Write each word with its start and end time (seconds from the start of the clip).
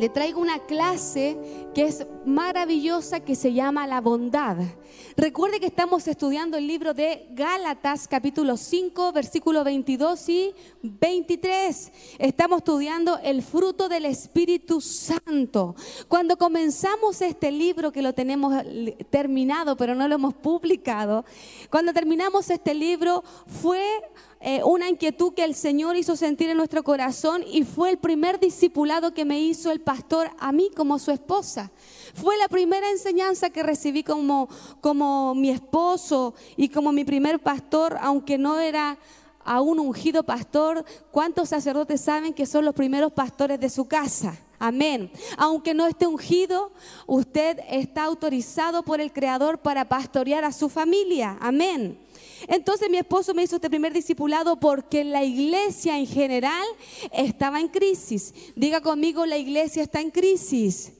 le 0.00 0.08
traigo 0.08 0.40
una 0.40 0.60
clase 0.60 1.36
que 1.74 1.84
es 1.84 2.06
maravillosa 2.24 3.20
que 3.20 3.34
se 3.34 3.52
llama 3.52 3.86
la 3.86 4.00
bondad. 4.00 4.56
Recuerde 5.14 5.60
que 5.60 5.66
estamos 5.66 6.08
estudiando 6.08 6.56
el 6.56 6.66
libro 6.66 6.94
de 6.94 7.26
Gálatas 7.32 8.08
capítulo 8.08 8.56
5 8.56 9.12
versículo 9.12 9.62
22 9.62 10.28
y 10.30 10.54
23. 10.82 11.92
Estamos 12.18 12.58
estudiando 12.60 13.18
el 13.18 13.42
fruto 13.42 13.90
del 13.90 14.06
Espíritu 14.06 14.80
Santo. 14.80 15.76
Cuando 16.08 16.38
comenzamos 16.38 17.20
este 17.20 17.50
libro 17.50 17.92
que 17.92 18.00
lo 18.00 18.14
tenemos 18.14 18.54
terminado 19.10 19.76
pero 19.76 19.94
no 19.94 20.08
lo 20.08 20.14
hemos 20.14 20.32
publicado, 20.32 21.26
cuando 21.68 21.92
terminamos 21.92 22.48
este 22.48 22.72
libro 22.72 23.22
fue 23.46 23.84
eh, 24.42 24.62
una 24.64 24.88
inquietud 24.88 25.34
que 25.34 25.44
el 25.44 25.54
Señor 25.54 25.96
hizo 25.96 26.16
sentir 26.16 26.48
en 26.48 26.56
nuestro 26.56 26.82
corazón 26.82 27.44
y 27.46 27.64
fue 27.64 27.90
el 27.90 27.98
primer 27.98 28.40
discipulado 28.40 29.12
que 29.12 29.26
me 29.26 29.38
hizo 29.38 29.70
el 29.70 29.82
pastor 29.82 30.30
a 30.38 30.50
mí 30.50 30.70
como 30.74 30.98
su 30.98 31.10
esposa. 31.10 31.70
Fue 32.14 32.38
la 32.38 32.48
primera 32.48 32.90
enseñanza 32.90 33.50
que 33.50 33.62
recibí 33.62 34.02
como, 34.02 34.48
como 34.80 35.34
mi 35.34 35.50
esposo 35.50 36.34
y 36.56 36.70
como 36.70 36.90
mi 36.90 37.04
primer 37.04 37.40
pastor, 37.40 37.98
aunque 38.00 38.38
no 38.38 38.58
era 38.58 38.98
aún 39.44 39.78
ungido 39.78 40.22
pastor. 40.22 40.86
¿Cuántos 41.10 41.50
sacerdotes 41.50 42.00
saben 42.00 42.32
que 42.32 42.46
son 42.46 42.64
los 42.64 42.74
primeros 42.74 43.12
pastores 43.12 43.60
de 43.60 43.68
su 43.68 43.88
casa? 43.88 44.38
Amén. 44.58 45.10
Aunque 45.36 45.74
no 45.74 45.86
esté 45.86 46.06
ungido, 46.06 46.72
usted 47.06 47.58
está 47.68 48.04
autorizado 48.04 48.84
por 48.84 49.02
el 49.02 49.12
Creador 49.12 49.58
para 49.58 49.86
pastorear 49.86 50.44
a 50.44 50.52
su 50.52 50.70
familia. 50.70 51.36
Amén. 51.40 51.98
Entonces 52.48 52.90
mi 52.90 52.98
esposo 52.98 53.34
me 53.34 53.42
hizo 53.42 53.56
este 53.56 53.70
primer 53.70 53.92
discipulado 53.92 54.58
porque 54.58 55.04
la 55.04 55.24
iglesia 55.24 55.98
en 55.98 56.06
general 56.06 56.66
estaba 57.12 57.60
en 57.60 57.68
crisis. 57.68 58.34
Diga 58.56 58.80
conmigo, 58.80 59.26
la 59.26 59.38
iglesia 59.38 59.82
está 59.82 60.00
en 60.00 60.10
crisis. 60.10 60.92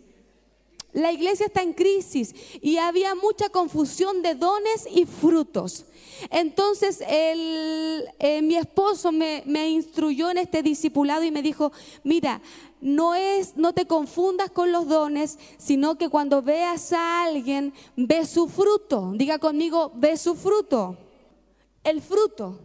La 0.93 1.13
iglesia 1.13 1.47
está 1.47 1.63
en 1.63 1.73
crisis 1.73 2.35
y 2.61 2.79
había 2.79 3.15
mucha 3.15 3.49
confusión 3.49 4.23
de 4.23 4.35
dones 4.35 4.89
y 4.93 5.07
frutos. 5.07 5.85
Entonces 6.31 7.03
eh, 7.07 8.41
mi 8.43 8.57
esposo 8.57 9.13
me, 9.13 9.43
me, 9.47 9.69
instruyó 9.71 10.31
en 10.31 10.39
este 10.39 10.63
discipulado 10.63 11.23
y 11.23 11.31
me 11.31 11.43
dijo, 11.43 11.71
mira, 12.03 12.43
no 12.81 13.15
es, 13.15 13.57
no 13.57 13.73
te 13.73 13.87
confundas 13.87 14.51
con 14.51 14.73
los 14.73 14.89
dones, 14.89 15.39
sino 15.59 15.97
que 15.97 16.09
cuando 16.09 16.43
veas 16.43 16.93
a 16.93 17.23
alguien, 17.23 17.73
ve 17.97 18.27
su 18.27 18.49
fruto. 18.49 19.13
Diga 19.15 19.39
conmigo, 19.39 19.93
ve 19.95 20.17
su 20.17 20.35
fruto 20.35 20.97
el 21.85 22.01
fruto, 22.01 22.59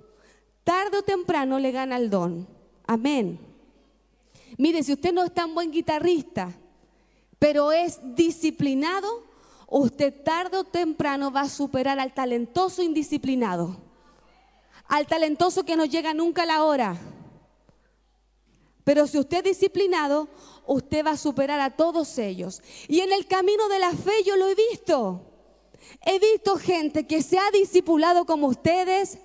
tarde 0.63 0.97
o 0.97 1.03
temprano 1.03 1.59
le 1.59 1.71
gana 1.71 1.97
el 1.97 2.09
don. 2.09 2.47
Amén. 2.85 3.39
Mire, 4.57 4.83
si 4.83 4.93
usted 4.93 5.13
no 5.13 5.23
es 5.23 5.33
tan 5.33 5.53
buen 5.53 5.71
guitarrista, 5.71 6.51
pero 7.39 7.71
es 7.71 7.99
disciplinado, 8.15 9.23
usted 9.67 10.23
tarde 10.23 10.57
o 10.57 10.63
temprano 10.63 11.31
va 11.31 11.41
a 11.41 11.49
superar 11.49 11.99
al 11.99 12.13
talentoso 12.13 12.81
indisciplinado. 12.81 13.77
Al 14.87 15.07
talentoso 15.07 15.63
que 15.63 15.75
no 15.75 15.85
llega 15.85 16.13
nunca 16.13 16.43
a 16.43 16.45
la 16.45 16.63
hora. 16.63 16.97
Pero 18.83 19.07
si 19.07 19.17
usted 19.17 19.39
es 19.39 19.57
disciplinado, 19.57 20.27
usted 20.67 21.03
va 21.03 21.11
a 21.11 21.17
superar 21.17 21.59
a 21.59 21.75
todos 21.75 22.17
ellos. 22.19 22.61
Y 22.87 22.99
en 22.99 23.11
el 23.11 23.25
camino 23.25 23.67
de 23.67 23.79
la 23.79 23.91
fe 23.91 24.23
yo 24.23 24.37
lo 24.37 24.47
he 24.47 24.55
visto. 24.55 25.34
He 26.05 26.19
visto 26.19 26.57
gente 26.57 27.07
que 27.07 27.21
se 27.21 27.37
ha 27.37 27.49
discipulado 27.51 28.25
como 28.25 28.47
ustedes 28.47 29.17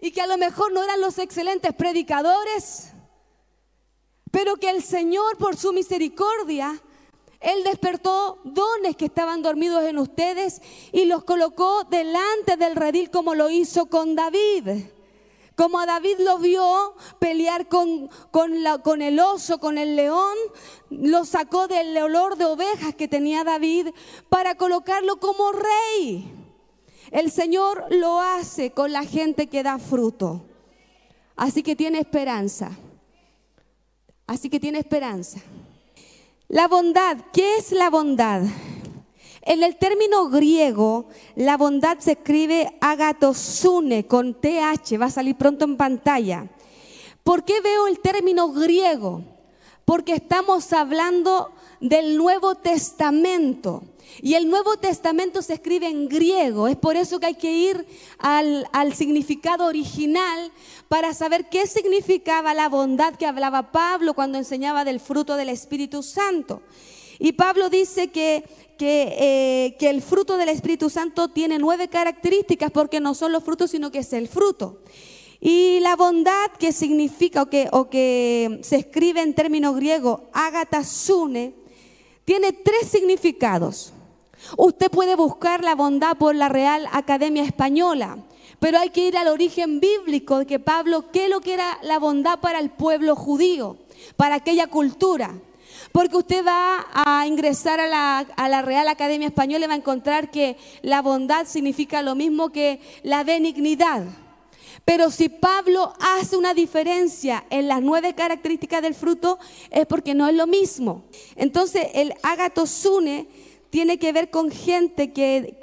y 0.00 0.10
que 0.10 0.20
a 0.20 0.26
lo 0.26 0.36
mejor 0.36 0.72
no 0.72 0.82
eran 0.82 1.00
los 1.00 1.18
excelentes 1.18 1.72
predicadores, 1.74 2.92
pero 4.30 4.56
que 4.56 4.70
el 4.70 4.82
Señor 4.82 5.38
por 5.38 5.56
su 5.56 5.72
misericordia, 5.72 6.80
Él 7.40 7.64
despertó 7.64 8.40
dones 8.44 8.96
que 8.96 9.06
estaban 9.06 9.42
dormidos 9.42 9.84
en 9.84 9.98
ustedes 9.98 10.60
y 10.92 11.06
los 11.06 11.24
colocó 11.24 11.84
delante 11.84 12.56
del 12.56 12.76
redil 12.76 13.10
como 13.10 13.34
lo 13.34 13.48
hizo 13.48 13.86
con 13.86 14.14
David. 14.14 14.95
Como 15.56 15.80
a 15.80 15.86
David 15.86 16.18
lo 16.18 16.38
vio 16.38 16.94
pelear 17.18 17.66
con, 17.66 18.10
con, 18.30 19.02
el 19.02 19.18
oso, 19.18 19.58
con 19.58 19.78
el 19.78 19.96
león, 19.96 20.36
lo 20.90 21.24
sacó 21.24 21.66
del 21.66 21.96
olor 21.96 22.36
de 22.36 22.44
ovejas 22.44 22.94
que 22.94 23.08
tenía 23.08 23.42
David 23.42 23.88
para 24.28 24.56
colocarlo 24.56 25.18
como 25.18 25.52
rey. 25.52 26.30
El 27.10 27.30
Señor 27.30 27.86
lo 27.88 28.20
hace 28.20 28.72
con 28.72 28.92
la 28.92 29.04
gente 29.04 29.46
que 29.46 29.62
da 29.62 29.78
fruto. 29.78 30.44
Así 31.36 31.62
que 31.62 31.74
tiene 31.74 32.00
esperanza. 32.00 32.72
Así 34.26 34.50
que 34.50 34.60
tiene 34.60 34.78
esperanza. 34.80 35.40
La 36.48 36.68
bondad, 36.68 37.16
¿qué 37.32 37.56
es 37.56 37.72
la 37.72 37.88
bondad? 37.88 38.42
En 39.46 39.62
el 39.62 39.76
término 39.76 40.28
griego, 40.28 41.06
la 41.36 41.56
bondad 41.56 41.98
se 42.00 42.12
escribe 42.12 42.76
agatosune 42.80 44.04
con 44.04 44.34
TH, 44.34 45.00
va 45.00 45.06
a 45.06 45.10
salir 45.10 45.36
pronto 45.36 45.64
en 45.64 45.76
pantalla. 45.76 46.48
¿Por 47.22 47.44
qué 47.44 47.60
veo 47.60 47.86
el 47.86 48.00
término 48.00 48.50
griego? 48.50 49.22
Porque 49.84 50.14
estamos 50.14 50.72
hablando 50.72 51.52
del 51.80 52.18
Nuevo 52.18 52.56
Testamento. 52.56 53.84
Y 54.20 54.34
el 54.34 54.50
Nuevo 54.50 54.78
Testamento 54.78 55.40
se 55.42 55.54
escribe 55.54 55.86
en 55.86 56.08
griego. 56.08 56.66
Es 56.66 56.76
por 56.76 56.96
eso 56.96 57.20
que 57.20 57.26
hay 57.26 57.34
que 57.36 57.52
ir 57.52 57.86
al, 58.18 58.66
al, 58.72 58.94
significado 58.94 59.66
original 59.66 60.50
para 60.88 61.14
saber 61.14 61.48
qué 61.48 61.68
significaba 61.68 62.52
la 62.52 62.68
bondad 62.68 63.14
que 63.14 63.26
hablaba 63.26 63.70
Pablo 63.70 64.14
cuando 64.14 64.38
enseñaba 64.38 64.84
del 64.84 64.98
fruto 64.98 65.36
del 65.36 65.50
Espíritu 65.50 66.02
Santo. 66.02 66.62
Y 67.18 67.32
Pablo 67.32 67.70
dice 67.70 68.08
que 68.08 68.44
eh, 68.80 69.76
que, 69.78 69.90
el 69.90 70.02
fruto 70.02 70.36
del 70.36 70.48
Espíritu 70.48 70.90
Santo 70.90 71.28
tiene 71.28 71.58
nueve 71.58 71.88
características 71.88 72.70
porque 72.70 73.00
no 73.00 73.14
son 73.14 73.32
los 73.32 73.44
frutos, 73.44 73.70
sino 73.70 73.90
que 73.90 74.00
es 74.00 74.12
el 74.12 74.28
fruto. 74.28 74.80
Y 75.40 75.80
la 75.80 75.96
bondad 75.96 76.50
que 76.58 76.72
significa 76.72 77.42
o 77.42 77.46
que, 77.46 77.68
o 77.72 77.88
que 77.88 78.60
se 78.62 78.76
escribe 78.76 79.20
en 79.20 79.34
términos 79.34 79.76
griegos, 79.76 80.20
agatasune, 80.32 81.54
tiene 82.24 82.52
tres 82.52 82.88
significados. 82.88 83.92
Usted 84.56 84.90
puede 84.90 85.16
buscar 85.16 85.62
la 85.64 85.74
bondad 85.74 86.16
por 86.16 86.34
la 86.34 86.48
Real 86.48 86.86
Academia 86.92 87.44
Española, 87.44 88.18
pero 88.58 88.78
hay 88.78 88.90
que 88.90 89.08
ir 89.08 89.16
al 89.16 89.28
origen 89.28 89.80
bíblico 89.80 90.38
de 90.38 90.46
que 90.46 90.58
Pablo, 90.58 91.10
¿qué 91.12 91.28
lo 91.28 91.40
que 91.40 91.54
era 91.54 91.78
la 91.82 91.98
bondad 91.98 92.40
para 92.40 92.58
el 92.58 92.70
pueblo 92.70 93.16
judío, 93.16 93.76
para 94.16 94.36
aquella 94.36 94.66
cultura? 94.68 95.34
Porque 95.96 96.18
usted 96.18 96.44
va 96.44 96.86
a 96.92 97.26
ingresar 97.26 97.80
a 97.80 97.88
la, 97.88 98.60
Real 98.60 98.86
Academia 98.86 99.28
Española 99.28 99.64
y 99.64 99.68
va 99.68 99.72
a 99.72 99.78
encontrar 99.78 100.30
que 100.30 100.58
la 100.82 101.00
bondad 101.00 101.46
significa 101.46 102.02
lo 102.02 102.14
mismo 102.14 102.52
que 102.52 102.80
la 103.02 103.24
benignidad. 103.24 104.04
Pero 104.84 105.10
si 105.10 105.30
Pablo 105.30 105.94
hace 105.98 106.36
una 106.36 106.52
diferencia 106.52 107.46
en 107.48 107.66
las 107.66 107.80
nueve 107.80 108.14
características 108.14 108.82
del 108.82 108.94
fruto, 108.94 109.38
es 109.70 109.86
porque 109.86 110.12
no 110.12 110.28
es 110.28 110.34
lo 110.34 110.46
mismo. 110.46 111.04
Entonces, 111.34 111.86
el 111.94 112.12
agatosune 112.22 113.26
tiene 113.70 113.98
que 113.98 114.12
ver 114.12 114.28
con 114.28 114.50
gente 114.50 115.14
que, 115.14 115.56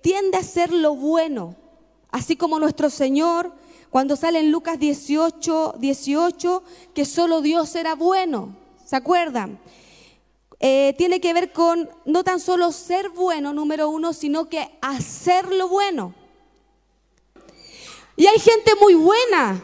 tiende 0.00 0.36
a 0.38 0.40
hacer 0.40 0.72
lo 0.72 0.96
bueno, 0.96 1.56
así 2.10 2.36
como 2.36 2.58
nuestro 2.58 2.88
Señor 2.88 3.52
cuando 3.92 4.16
sale 4.16 4.38
en 4.38 4.50
Lucas 4.50 4.78
18, 4.78 5.74
18, 5.78 6.62
que 6.94 7.04
solo 7.04 7.42
Dios 7.42 7.74
era 7.74 7.94
bueno. 7.94 8.56
¿Se 8.86 8.96
acuerdan? 8.96 9.60
Eh, 10.58 10.94
tiene 10.96 11.20
que 11.20 11.34
ver 11.34 11.52
con 11.52 11.90
no 12.06 12.24
tan 12.24 12.40
solo 12.40 12.72
ser 12.72 13.10
bueno, 13.10 13.52
número 13.52 13.90
uno, 13.90 14.14
sino 14.14 14.48
que 14.48 14.78
hacer 14.80 15.52
lo 15.52 15.68
bueno. 15.68 16.14
Y 18.16 18.28
hay 18.28 18.38
gente 18.38 18.72
muy 18.80 18.94
buena, 18.94 19.62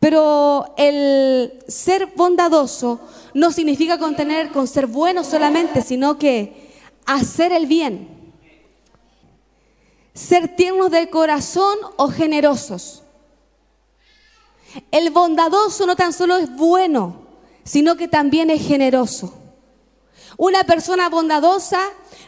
pero 0.00 0.72
el 0.78 1.62
ser 1.68 2.14
bondadoso 2.16 3.00
no 3.34 3.52
significa 3.52 3.98
contener 3.98 4.50
con 4.50 4.66
ser 4.66 4.86
bueno 4.86 5.22
solamente, 5.24 5.82
sino 5.82 6.18
que 6.18 6.72
hacer 7.04 7.52
el 7.52 7.66
bien. 7.66 8.32
Ser 10.14 10.56
tiernos 10.56 10.90
de 10.90 11.10
corazón 11.10 11.76
o 11.98 12.08
generosos. 12.08 13.02
El 14.90 15.10
bondadoso 15.10 15.86
no 15.86 15.96
tan 15.96 16.12
solo 16.12 16.36
es 16.36 16.54
bueno, 16.54 17.26
sino 17.64 17.96
que 17.96 18.08
también 18.08 18.50
es 18.50 18.66
generoso. 18.66 19.34
Una 20.36 20.64
persona 20.64 21.08
bondadosa 21.08 21.80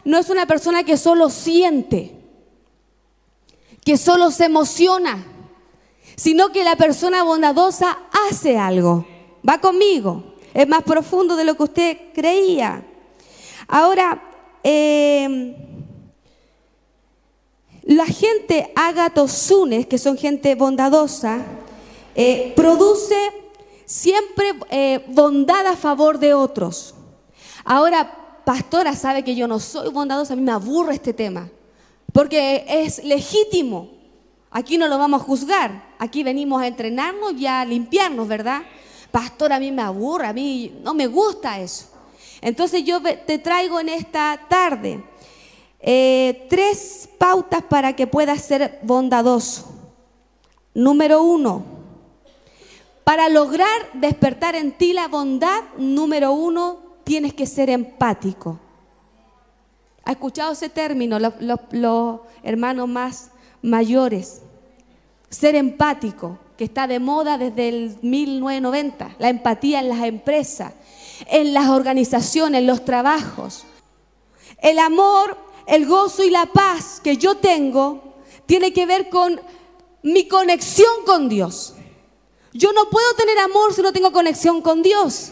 no 0.03 0.17
es 0.17 0.29
una 0.29 0.45
persona 0.45 0.83
que 0.83 0.97
solo 0.97 1.29
siente, 1.29 2.15
que 3.85 3.97
solo 3.97 4.31
se 4.31 4.45
emociona, 4.45 5.25
sino 6.15 6.51
que 6.51 6.63
la 6.63 6.75
persona 6.75 7.23
bondadosa 7.23 7.97
hace 8.29 8.57
algo. 8.57 9.05
Va 9.47 9.59
conmigo. 9.59 10.35
Es 10.53 10.67
más 10.67 10.83
profundo 10.83 11.35
de 11.35 11.45
lo 11.45 11.55
que 11.55 11.63
usted 11.63 11.97
creía. 12.13 12.83
Ahora, 13.67 14.21
eh, 14.63 15.55
la 17.83 18.05
gente 18.05 18.71
agatosunes, 18.75 19.85
que 19.85 19.97
son 19.97 20.17
gente 20.17 20.55
bondadosa, 20.55 21.43
eh, 22.21 22.51
produce 22.53 23.15
siempre 23.85 24.53
eh, 24.69 25.05
bondad 25.07 25.65
a 25.65 25.77
favor 25.77 26.19
de 26.19 26.33
otros. 26.33 26.93
Ahora, 27.63 28.41
pastora 28.43 28.93
sabe 28.93 29.23
que 29.23 29.35
yo 29.35 29.47
no 29.47 29.57
soy 29.61 29.89
bondadosa, 29.89 30.33
a 30.33 30.35
mí 30.35 30.41
me 30.41 30.51
aburre 30.51 30.95
este 30.95 31.13
tema, 31.13 31.49
porque 32.11 32.65
es 32.67 33.01
legítimo. 33.05 33.91
Aquí 34.51 34.77
no 34.77 34.89
lo 34.89 34.97
vamos 34.97 35.21
a 35.21 35.23
juzgar, 35.23 35.93
aquí 35.97 36.21
venimos 36.21 36.61
a 36.61 36.67
entrenarnos 36.67 37.35
y 37.35 37.47
a 37.47 37.63
limpiarnos, 37.63 38.27
¿verdad? 38.27 38.63
Pastor, 39.11 39.53
a 39.53 39.59
mí 39.59 39.71
me 39.71 39.83
aburre, 39.83 40.27
a 40.27 40.33
mí 40.33 40.77
no 40.83 40.93
me 40.93 41.07
gusta 41.07 41.57
eso. 41.61 41.85
Entonces 42.41 42.83
yo 42.83 43.01
te 43.01 43.37
traigo 43.37 43.79
en 43.79 43.87
esta 43.87 44.41
tarde 44.49 45.01
eh, 45.79 46.47
tres 46.49 47.07
pautas 47.17 47.63
para 47.63 47.95
que 47.95 48.07
puedas 48.07 48.41
ser 48.41 48.79
bondadoso. 48.83 49.73
Número 50.73 51.23
uno, 51.23 51.78
para 53.09 53.27
lograr 53.27 53.89
despertar 53.93 54.55
en 54.55 54.71
ti 54.71 54.93
la 54.93 55.07
bondad, 55.07 55.63
número 55.79 56.31
uno, 56.31 56.77
tienes 57.03 57.33
que 57.33 57.47
ser 57.47 57.71
empático. 57.71 58.59
¿Ha 60.05 60.11
escuchado 60.11 60.51
ese 60.51 60.69
término 60.69 61.17
los, 61.17 62.19
hermanos 62.43 62.87
más 62.87 63.31
mayores? 63.63 64.43
Ser 65.27 65.55
empático, 65.55 66.37
que 66.55 66.65
está 66.65 66.85
de 66.85 66.99
moda 66.99 67.39
desde 67.39 67.69
el 67.69 67.97
1990. 68.03 69.15
La 69.17 69.29
empatía 69.29 69.79
en 69.79 69.89
las 69.89 70.03
empresas, 70.03 70.73
en 71.25 71.51
las 71.51 71.67
organizaciones, 71.67 72.59
en 72.59 72.67
los 72.67 72.85
trabajos. 72.85 73.65
El 74.61 74.77
amor, 74.77 75.35
el 75.65 75.87
gozo 75.87 76.23
y 76.23 76.29
la 76.29 76.45
paz 76.45 77.01
que 77.03 77.17
yo 77.17 77.37
tengo 77.37 78.17
tiene 78.45 78.71
que 78.71 78.85
ver 78.85 79.09
con 79.09 79.41
mi 80.03 80.27
conexión 80.27 80.91
con 81.07 81.27
Dios. 81.27 81.73
Yo 82.53 82.73
no 82.73 82.89
puedo 82.89 83.13
tener 83.13 83.37
amor 83.39 83.73
si 83.73 83.81
no 83.81 83.93
tengo 83.93 84.11
conexión 84.11 84.61
con 84.61 84.81
Dios. 84.81 85.31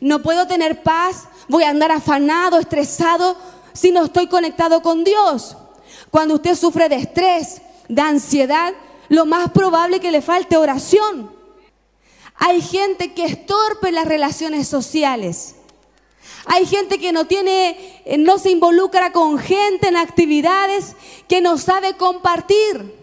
No 0.00 0.22
puedo 0.22 0.46
tener 0.46 0.82
paz, 0.82 1.28
voy 1.48 1.64
a 1.64 1.70
andar 1.70 1.92
afanado, 1.92 2.58
estresado, 2.58 3.36
si 3.72 3.90
no 3.90 4.04
estoy 4.04 4.26
conectado 4.26 4.82
con 4.82 5.04
Dios. 5.04 5.56
Cuando 6.10 6.34
usted 6.34 6.54
sufre 6.54 6.88
de 6.88 6.96
estrés, 6.96 7.62
de 7.88 8.02
ansiedad, 8.02 8.74
lo 9.08 9.26
más 9.26 9.50
probable 9.50 9.96
es 9.96 10.02
que 10.02 10.10
le 10.10 10.22
falte 10.22 10.56
oración. 10.56 11.30
Hay 12.36 12.60
gente 12.60 13.12
que 13.12 13.24
es 13.24 13.46
torpe 13.46 13.88
en 13.88 13.94
las 13.96 14.06
relaciones 14.06 14.68
sociales. 14.68 15.56
Hay 16.46 16.66
gente 16.66 16.98
que 16.98 17.12
no 17.12 17.26
tiene, 17.26 18.02
eh, 18.04 18.18
no 18.18 18.38
se 18.38 18.50
involucra 18.50 19.12
con 19.12 19.38
gente 19.38 19.88
en 19.88 19.96
actividades 19.96 20.96
que 21.28 21.40
no 21.40 21.58
sabe 21.58 21.96
compartir. 21.96 23.01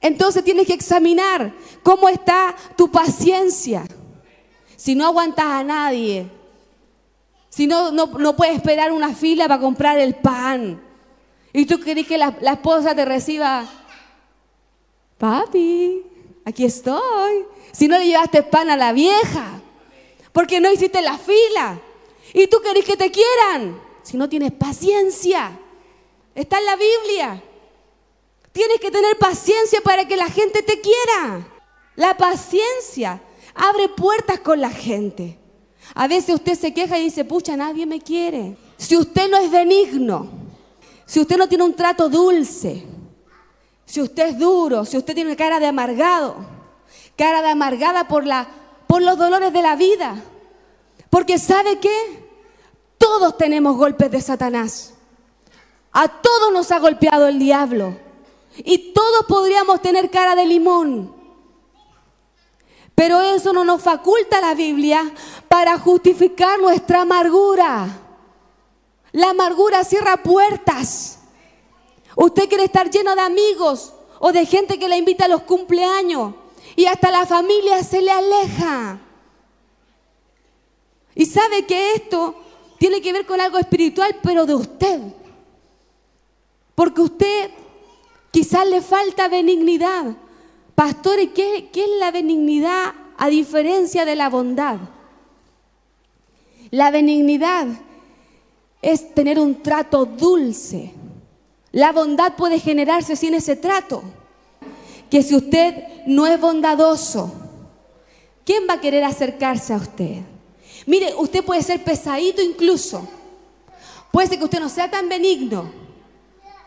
Entonces 0.00 0.44
tienes 0.44 0.66
que 0.66 0.74
examinar 0.74 1.52
cómo 1.82 2.08
está 2.08 2.54
tu 2.76 2.90
paciencia. 2.90 3.84
Si 4.76 4.94
no 4.94 5.06
aguantas 5.06 5.46
a 5.46 5.64
nadie, 5.64 6.30
si 7.48 7.66
no, 7.66 7.90
no, 7.90 8.36
puedes 8.36 8.56
esperar 8.56 8.92
una 8.92 9.14
fila 9.14 9.48
para 9.48 9.60
comprar 9.60 9.98
el 9.98 10.14
pan, 10.14 10.80
y 11.52 11.66
tú 11.66 11.80
querés 11.80 12.06
que 12.06 12.18
la, 12.18 12.36
la 12.40 12.52
esposa 12.52 12.94
te 12.94 13.04
reciba, 13.04 13.66
papi, 15.16 16.02
aquí 16.44 16.64
estoy. 16.64 17.46
Si 17.72 17.88
no 17.88 17.98
le 17.98 18.06
llevaste 18.06 18.42
pan 18.44 18.70
a 18.70 18.76
la 18.76 18.92
vieja, 18.92 19.60
porque 20.32 20.60
no 20.60 20.70
hiciste 20.70 21.02
la 21.02 21.18
fila, 21.18 21.80
y 22.32 22.46
tú 22.46 22.60
querés 22.60 22.84
que 22.84 22.96
te 22.96 23.10
quieran, 23.10 23.80
si 24.02 24.16
no 24.16 24.28
tienes 24.28 24.52
paciencia, 24.52 25.58
está 26.34 26.58
en 26.58 26.66
la 26.66 26.76
Biblia. 26.76 27.42
Tienes 28.58 28.80
que 28.80 28.90
tener 28.90 29.16
paciencia 29.18 29.80
para 29.82 30.08
que 30.08 30.16
la 30.16 30.28
gente 30.28 30.64
te 30.64 30.80
quiera. 30.80 31.46
La 31.94 32.16
paciencia 32.16 33.22
abre 33.54 33.88
puertas 33.88 34.40
con 34.40 34.60
la 34.60 34.70
gente. 34.70 35.38
A 35.94 36.08
veces 36.08 36.34
usted 36.34 36.58
se 36.58 36.74
queja 36.74 36.98
y 36.98 37.04
dice, 37.04 37.24
pucha, 37.24 37.56
nadie 37.56 37.86
me 37.86 38.00
quiere. 38.00 38.56
Si 38.76 38.96
usted 38.96 39.30
no 39.30 39.36
es 39.36 39.48
benigno, 39.48 40.28
si 41.06 41.20
usted 41.20 41.36
no 41.36 41.48
tiene 41.48 41.62
un 41.62 41.76
trato 41.76 42.08
dulce, 42.08 42.84
si 43.84 44.00
usted 44.00 44.30
es 44.30 44.38
duro, 44.40 44.84
si 44.84 44.96
usted 44.96 45.14
tiene 45.14 45.36
cara 45.36 45.60
de 45.60 45.66
amargado, 45.66 46.34
cara 47.14 47.42
de 47.42 47.50
amargada 47.50 48.08
por, 48.08 48.26
la, 48.26 48.48
por 48.88 49.02
los 49.02 49.16
dolores 49.16 49.52
de 49.52 49.62
la 49.62 49.76
vida. 49.76 50.16
Porque 51.10 51.38
¿sabe 51.38 51.78
qué? 51.78 52.28
Todos 52.98 53.38
tenemos 53.38 53.76
golpes 53.76 54.10
de 54.10 54.20
Satanás. 54.20 54.94
A 55.92 56.08
todos 56.08 56.52
nos 56.52 56.72
ha 56.72 56.80
golpeado 56.80 57.28
el 57.28 57.38
diablo. 57.38 58.07
Y 58.58 58.92
todos 58.92 59.26
podríamos 59.26 59.80
tener 59.80 60.10
cara 60.10 60.34
de 60.34 60.46
limón. 60.46 61.14
Pero 62.94 63.20
eso 63.20 63.52
no 63.52 63.64
nos 63.64 63.82
faculta 63.82 64.40
la 64.40 64.54
Biblia 64.54 65.12
para 65.46 65.78
justificar 65.78 66.58
nuestra 66.58 67.02
amargura. 67.02 67.86
La 69.12 69.30
amargura 69.30 69.84
cierra 69.84 70.16
puertas. 70.16 71.18
Usted 72.16 72.48
quiere 72.48 72.64
estar 72.64 72.90
lleno 72.90 73.14
de 73.14 73.20
amigos 73.20 73.94
o 74.18 74.32
de 74.32 74.44
gente 74.44 74.78
que 74.78 74.88
le 74.88 74.96
invita 74.96 75.26
a 75.26 75.28
los 75.28 75.42
cumpleaños 75.42 76.34
y 76.74 76.86
hasta 76.86 77.10
la 77.10 77.24
familia 77.26 77.82
se 77.84 78.02
le 78.02 78.10
aleja. 78.10 78.98
Y 81.14 81.26
sabe 81.26 81.66
que 81.66 81.94
esto 81.94 82.34
tiene 82.78 83.00
que 83.00 83.12
ver 83.12 83.26
con 83.26 83.40
algo 83.40 83.58
espiritual, 83.58 84.16
pero 84.22 84.46
de 84.46 84.54
usted. 84.54 85.00
Porque 86.74 87.00
usted 87.00 87.50
Quizás 88.30 88.66
le 88.66 88.80
falta 88.80 89.28
benignidad. 89.28 90.16
Pastores, 90.74 91.30
¿qué, 91.34 91.70
¿qué, 91.72 91.84
es 91.84 91.90
la 91.98 92.10
benignidad 92.10 92.94
a 93.16 93.28
diferencia 93.28 94.04
de 94.04 94.16
la 94.16 94.28
bondad? 94.28 94.78
La 96.70 96.90
benignidad 96.90 97.66
es 98.82 99.14
tener 99.14 99.38
un 99.38 99.62
trato 99.62 100.04
dulce. 100.04 100.92
La 101.72 101.92
bondad 101.92 102.34
puede 102.36 102.60
generarse 102.60 103.16
sin 103.16 103.34
ese 103.34 103.56
trato. 103.56 104.02
Que 105.10 105.22
si 105.22 105.34
usted 105.34 106.04
no 106.06 106.26
es 106.26 106.40
bondadoso, 106.40 107.32
¿quién 108.44 108.64
va 108.68 108.74
a 108.74 108.80
querer 108.80 109.04
acercarse 109.04 109.72
a 109.72 109.78
usted? 109.78 110.18
Mire, 110.86 111.14
usted 111.16 111.44
puede 111.44 111.62
ser 111.62 111.82
pesadito 111.82 112.42
incluso. 112.42 113.08
Puede 114.10 114.28
ser 114.28 114.38
que 114.38 114.44
usted 114.44 114.60
no 114.60 114.68
sea 114.68 114.90
tan 114.90 115.08
benigno. 115.08 115.87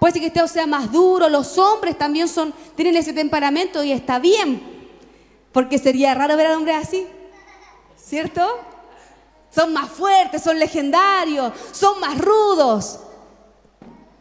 Puede 0.02 0.14
ser 0.14 0.22
que 0.24 0.28
usted 0.30 0.48
sea 0.48 0.66
más 0.66 0.92
duro, 0.92 1.30
los 1.30 1.60
hombres 1.60 1.96
también 1.96 2.28
son, 2.28 2.52
tienen 2.76 2.96
ese 2.96 3.14
temperamento 3.14 3.84
y 3.84 3.92
está 3.92 4.18
bien, 4.18 4.60
porque 5.52 5.78
sería 5.78 6.16
raro 6.16 6.36
ver 6.36 6.48
a 6.48 6.58
hombres 6.58 6.76
así, 6.76 7.06
¿cierto? 7.96 8.42
Son 9.52 9.72
más 9.72 9.92
fuertes, 9.92 10.42
son 10.42 10.58
legendarios, 10.58 11.54
son 11.72 12.00
más 12.00 12.18
rudos. 12.18 13.00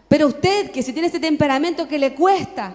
Pero 0.07 0.27
usted, 0.27 0.71
que 0.71 0.83
si 0.83 0.93
tiene 0.93 1.09
ese 1.09 1.19
temperamento 1.19 1.89
que 1.89 1.99
le 1.99 2.15
cuesta, 2.15 2.75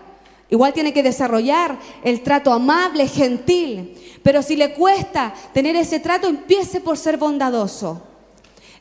igual 0.50 0.74
tiene 0.74 0.92
que 0.92 1.04
desarrollar 1.04 1.78
el 2.04 2.24
trato 2.24 2.52
amable, 2.52 3.08
gentil. 3.08 4.20
Pero 4.24 4.42
si 4.42 4.56
le 4.56 4.74
cuesta 4.74 5.32
tener 5.54 5.76
ese 5.76 6.00
trato, 6.00 6.26
empiece 6.28 6.82
por 6.82 6.98
ser 6.98 7.18
bondadoso. 7.18 8.02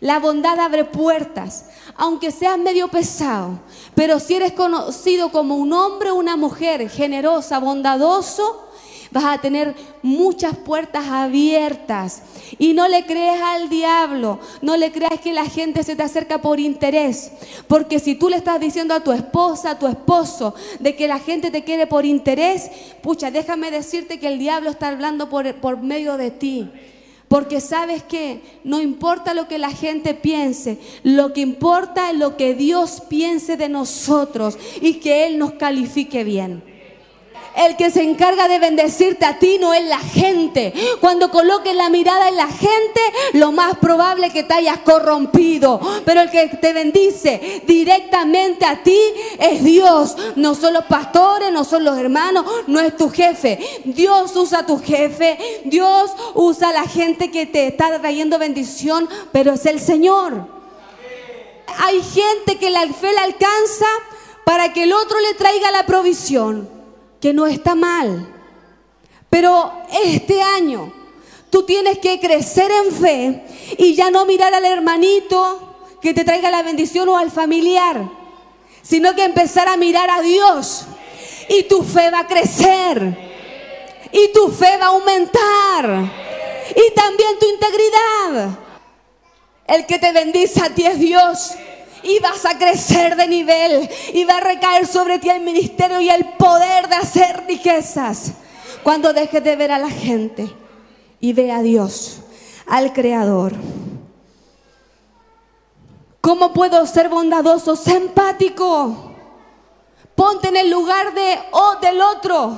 La 0.01 0.19
bondad 0.19 0.59
abre 0.59 0.85
puertas, 0.85 1.67
aunque 1.97 2.31
seas 2.31 2.59
medio 2.59 2.89
pesado. 2.89 3.61
Pero 3.95 4.21
si 4.21 4.35
eres 4.35 4.53
conocido 4.53 5.31
como 5.31 5.57
un 5.57 5.73
hombre 5.73 6.11
o 6.11 6.17
una 6.17 6.37
mujer 6.37 6.89
generosa, 6.91 7.59
bondadoso, 7.59 8.65
vas 9.15 9.25
a 9.25 9.41
tener 9.41 9.75
muchas 10.03 10.57
puertas 10.57 11.07
abiertas. 11.07 12.23
Y 12.59 12.75
no 12.75 12.89
le 12.89 13.07
crees 13.07 13.41
al 13.41 13.69
diablo, 13.69 14.41
no 14.61 14.77
le 14.77 14.91
creas 14.91 15.21
que 15.21 15.33
la 15.33 15.47
gente 15.47 15.85
se 15.85 15.95
te 15.95 16.03
acerca 16.03 16.43
por 16.43 16.59
interés. 16.59 17.31
Porque 17.69 18.01
si 18.01 18.17
tú 18.17 18.29
le 18.29 18.37
estás 18.37 18.59
diciendo 18.59 18.93
a 18.93 19.01
tu 19.01 19.13
esposa, 19.13 19.71
a 19.71 19.79
tu 19.79 19.87
esposo, 19.87 20.55
de 20.81 20.97
que 20.97 21.07
la 21.07 21.21
gente 21.21 21.53
te 21.53 21.63
quiere 21.63 21.87
por 21.87 22.05
interés, 22.05 22.69
pucha, 23.03 23.31
déjame 23.31 23.71
decirte 23.71 24.19
que 24.19 24.27
el 24.27 24.41
diablo 24.41 24.71
está 24.71 24.89
hablando 24.89 25.29
por, 25.29 25.55
por 25.61 25.81
medio 25.81 26.17
de 26.17 26.33
ti. 26.33 26.71
Porque 27.29 27.61
sabes 27.61 28.03
que 28.03 28.43
no 28.65 28.81
importa 28.81 29.35
lo 29.35 29.49
que 29.49 29.59
la 29.59 29.71
gente 29.71 30.15
piense, 30.15 30.79
lo 31.03 31.33
que 31.33 31.41
importa 31.41 32.11
es 32.11 32.19
lo 32.19 32.37
que 32.37 32.55
Dios 32.55 33.03
piense 33.09 33.57
de 33.57 33.69
nosotros 33.69 34.59
y 34.81 34.95
que 34.95 35.27
Él 35.27 35.39
nos 35.39 35.53
califique 35.53 36.23
bien. 36.23 36.74
El 37.57 37.77
que 37.77 37.91
se 37.91 38.03
encarga 38.03 38.49
de 38.49 38.59
bendecirte 38.59 39.25
a 39.25 39.39
ti 39.39 39.59
no 39.61 39.73
es 39.73 39.85
la 39.85 40.01
gente. 40.01 40.75
Cuando 41.01 41.31
coloques 41.31 41.75
la 41.75 41.89
mirada 41.89 42.29
en 42.29 42.37
la 42.37 42.49
gente, 42.49 43.01
lo 43.35 43.53
más 43.53 43.79
probable 43.79 44.27
es 44.27 44.33
que 44.33 44.43
te 44.43 44.55
hayas 44.55 44.79
corrompido. 44.79 45.81
Pero 46.05 46.23
el 46.23 46.31
que 46.31 46.49
te 46.49 46.73
bendice 46.73 47.63
directamente 47.65 48.67
a 48.67 48.83
ti 48.83 48.99
es 49.39 49.63
Dios. 49.63 50.17
No 50.35 50.57
son 50.57 50.75
los 50.75 50.85
pastores, 50.87 51.53
no 51.53 51.63
son 51.63 51.85
los 51.85 51.97
hermanos, 51.97 52.45
no 52.67 52.81
es 52.81 52.97
tu 52.97 53.09
jefe. 53.09 53.83
Dios 53.85 54.35
usa 54.35 54.61
a 54.61 54.67
tu 54.67 54.81
jefe. 54.83 55.39
Dios 55.65 56.11
usa 56.35 56.71
a 56.71 56.73
la 56.73 56.89
gente 56.89 57.31
que 57.31 57.47
te 57.47 57.69
está 57.69 58.01
trayendo 58.01 58.39
bendición, 58.39 59.09
pero 59.31 59.53
es 59.53 59.65
el 59.67 59.79
Señor. 59.79 60.49
Hay 61.79 62.03
gente 62.03 62.59
que 62.59 62.71
la 62.71 62.81
fe 62.93 63.13
la 63.13 63.23
alcanza 63.23 63.87
para 64.45 64.73
que 64.73 64.83
el 64.83 64.93
otro 64.93 65.21
le 65.21 65.35
traiga 65.35 65.71
la 65.71 65.87
provisión 65.87 66.74
que 67.25 67.33
no 67.33 67.47
está 67.47 67.75
mal. 67.75 68.29
Pero 69.31 69.73
este 70.05 70.43
año 70.43 70.93
tú 71.49 71.63
tienes 71.63 71.99
que 71.99 72.21
crecer 72.21 72.71
en 72.71 72.93
fe 72.93 73.45
y 73.79 73.95
ya 73.95 74.11
no 74.11 74.27
mirar 74.27 74.53
al 74.53 74.67
hermanito 74.67 75.97
que 76.03 76.13
te 76.13 76.23
traiga 76.23 76.51
la 76.51 76.63
bendición 76.63 77.09
o 77.09 77.17
al 77.17 77.31
familiar, 77.31 78.07
sino 78.83 79.15
que 79.15 79.25
empezar 79.25 79.69
a 79.69 79.79
mirar 79.79 80.11
a 80.11 80.21
Dios 80.21 80.85
y 81.49 81.63
tu 81.63 81.83
fe 81.83 82.11
va 82.11 82.19
a 82.19 82.27
crecer 82.27 83.17
y 84.13 84.31
tu 84.35 84.51
fe 84.51 84.77
va 84.77 84.85
a 84.85 84.89
aumentar 84.89 86.13
y 86.77 86.95
también 86.95 87.39
tu 87.41 87.47
integridad. 87.47 88.51
El 89.67 89.87
que 89.87 89.99
te 89.99 90.13
bendice 90.13 90.61
a 90.61 90.75
ti 90.75 90.85
es 90.85 90.99
Dios 90.99 91.53
y 92.05 92.19
vas 92.21 92.45
a 92.45 92.59
crecer 92.59 93.17
de 93.17 93.27
nivel 93.27 93.89
y 94.13 94.25
va 94.25 94.37
a 94.37 94.41
recaer 94.41 94.87
sobre 94.87 95.19
ti 95.19 95.31
el 95.31 95.41
ministerio 95.41 96.01
y 96.01 96.11
el 96.11 96.25
poder 96.37 96.89
de 96.89 96.97
hacer 96.97 97.45
riquezas. 97.49 98.35
Cuando 98.83 99.13
dejes 99.13 99.43
de 99.43 99.57
ver 99.57 99.73
a 99.73 99.79
la 99.79 99.91
gente 99.91 100.55
y 101.19 101.33
ve 101.33 101.51
a 101.51 101.63
Dios, 101.63 102.21
al 102.67 102.93
Creador. 102.93 103.55
¿Cómo 106.21 106.53
puedo 106.53 106.87
ser 106.87 107.09
bondadoso? 107.09 107.77
Sé 107.77 107.97
empático. 107.97 109.13
Ponte 110.15 110.49
en 110.49 110.57
el 110.57 110.71
lugar 110.71 111.15
de, 111.15 111.39
o 111.53 111.77
del 111.81 112.01
otro. 112.01 112.57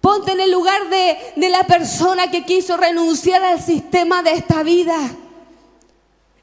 Ponte 0.00 0.32
en 0.32 0.40
el 0.40 0.50
lugar 0.52 0.88
de, 0.88 1.18
de 1.34 1.48
la 1.48 1.64
persona 1.64 2.30
que 2.30 2.44
quiso 2.44 2.76
renunciar 2.76 3.42
al 3.42 3.60
sistema 3.60 4.22
de 4.22 4.32
esta 4.32 4.62
vida 4.62 4.96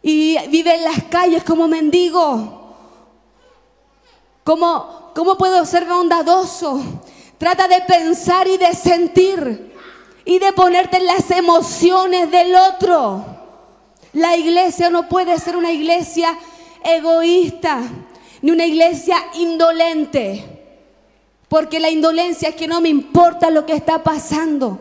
y 0.03 0.37
vive 0.49 0.75
en 0.75 0.83
las 0.83 1.03
calles 1.05 1.43
como 1.45 1.67
mendigo. 1.67 2.61
¿Cómo, 4.43 5.11
cómo 5.15 5.37
puedo 5.37 5.65
ser 5.65 5.85
bondadoso? 5.85 6.83
Trata 7.37 7.69
de 7.69 7.81
pensar 7.81 8.47
y 8.47 8.57
de 8.57 8.73
sentir 8.75 9.73
y 10.25 10.39
de 10.39 10.51
ponerte 10.51 10.97
en 10.97 11.05
las 11.05 11.31
emociones 11.31 12.29
del 12.29 12.53
otro. 12.53 13.25
La 14.11 14.35
iglesia 14.35 14.89
no 14.89 15.07
puede 15.07 15.39
ser 15.39 15.55
una 15.55 15.71
iglesia 15.71 16.37
egoísta 16.83 17.81
ni 18.41 18.51
una 18.51 18.65
iglesia 18.65 19.15
indolente. 19.35 20.49
Porque 21.47 21.79
la 21.79 21.89
indolencia 21.89 22.49
es 22.49 22.55
que 22.55 22.67
no 22.67 22.81
me 22.81 22.89
importa 22.89 23.49
lo 23.49 23.65
que 23.65 23.73
está 23.73 24.03
pasando. 24.03 24.79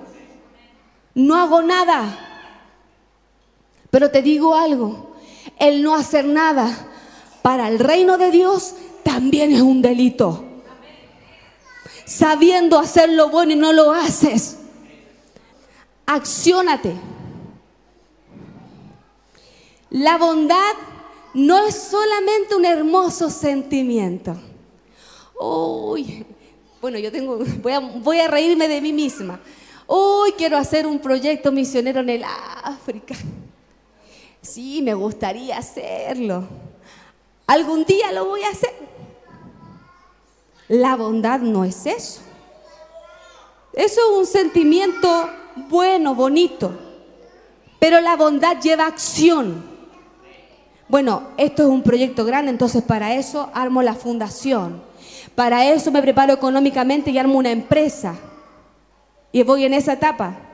No 1.14 1.36
hago 1.36 1.62
nada. 1.62 2.32
Pero 3.90 4.10
te 4.10 4.22
digo 4.22 4.54
algo, 4.54 5.11
el 5.58 5.82
no 5.82 5.94
hacer 5.94 6.24
nada 6.24 6.88
para 7.42 7.68
el 7.68 7.78
reino 7.78 8.18
de 8.18 8.30
Dios 8.30 8.74
también 9.02 9.52
es 9.52 9.60
un 9.60 9.82
delito. 9.82 10.44
Sabiendo 12.04 12.78
hacer 12.78 13.10
lo 13.10 13.28
bueno 13.28 13.52
y 13.52 13.56
no 13.56 13.72
lo 13.72 13.92
haces. 13.92 14.58
Acciónate. 16.06 16.94
La 19.90 20.18
bondad 20.18 20.74
no 21.34 21.66
es 21.66 21.74
solamente 21.74 22.54
un 22.54 22.64
hermoso 22.64 23.30
sentimiento. 23.30 24.36
Uy, 25.38 26.24
bueno, 26.80 26.98
yo 26.98 27.10
tengo, 27.10 27.38
voy 28.02 28.18
a, 28.18 28.28
reírme 28.28 28.68
de 28.68 28.80
mí 28.80 28.92
misma. 28.92 29.40
Uy, 29.86 30.32
quiero 30.32 30.56
hacer 30.56 30.86
un 30.86 30.98
proyecto 30.98 31.52
misionero 31.52 32.00
en 32.00 32.08
el 32.08 32.24
África. 32.24 33.14
Sí, 34.42 34.82
me 34.82 34.92
gustaría 34.92 35.56
hacerlo. 35.56 36.48
Algún 37.46 37.84
día 37.84 38.10
lo 38.10 38.26
voy 38.26 38.42
a 38.42 38.48
hacer. 38.48 38.74
La 40.68 40.96
bondad 40.96 41.38
no 41.40 41.64
es 41.64 41.86
eso. 41.86 42.20
Eso 43.72 44.00
es 44.00 44.18
un 44.18 44.26
sentimiento 44.26 45.30
bueno, 45.68 46.16
bonito. 46.16 46.72
Pero 47.78 48.00
la 48.00 48.16
bondad 48.16 48.60
lleva 48.60 48.86
acción. 48.86 49.64
Bueno, 50.88 51.28
esto 51.36 51.62
es 51.62 51.68
un 51.68 51.82
proyecto 51.82 52.24
grande, 52.24 52.50
entonces 52.50 52.82
para 52.82 53.14
eso 53.14 53.48
armo 53.54 53.80
la 53.80 53.94
fundación. 53.94 54.82
Para 55.36 55.66
eso 55.66 55.92
me 55.92 56.02
preparo 56.02 56.32
económicamente 56.32 57.12
y 57.12 57.18
armo 57.18 57.38
una 57.38 57.52
empresa. 57.52 58.16
Y 59.30 59.42
voy 59.44 59.64
en 59.64 59.74
esa 59.74 59.94
etapa 59.94 60.51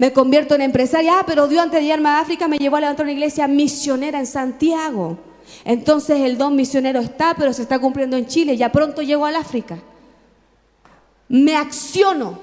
me 0.00 0.14
convierto 0.14 0.54
en 0.54 0.62
empresaria. 0.62 1.18
Ah, 1.18 1.24
pero 1.26 1.46
Dios 1.46 1.62
antes 1.62 1.78
de 1.78 1.82
llegarme 1.82 2.08
a 2.08 2.20
África 2.20 2.48
me 2.48 2.56
llevó 2.56 2.76
a 2.76 2.80
levantar 2.80 3.04
una 3.04 3.12
iglesia 3.12 3.46
misionera 3.46 4.18
en 4.18 4.26
Santiago. 4.26 5.18
Entonces 5.62 6.20
el 6.20 6.38
don 6.38 6.56
misionero 6.56 7.00
está, 7.00 7.34
pero 7.36 7.52
se 7.52 7.60
está 7.60 7.78
cumpliendo 7.78 8.16
en 8.16 8.26
Chile. 8.26 8.56
Ya 8.56 8.72
pronto 8.72 9.02
llego 9.02 9.26
al 9.26 9.36
África. 9.36 9.78
Me 11.28 11.54
acciono, 11.54 12.38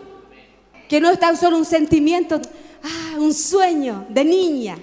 que 0.88 1.02
no 1.02 1.10
es 1.10 1.20
tan 1.20 1.36
solo 1.36 1.58
un 1.58 1.66
sentimiento, 1.66 2.40
ah, 2.84 3.18
un 3.18 3.34
sueño 3.34 4.06
de 4.10 4.24
niña, 4.24 4.78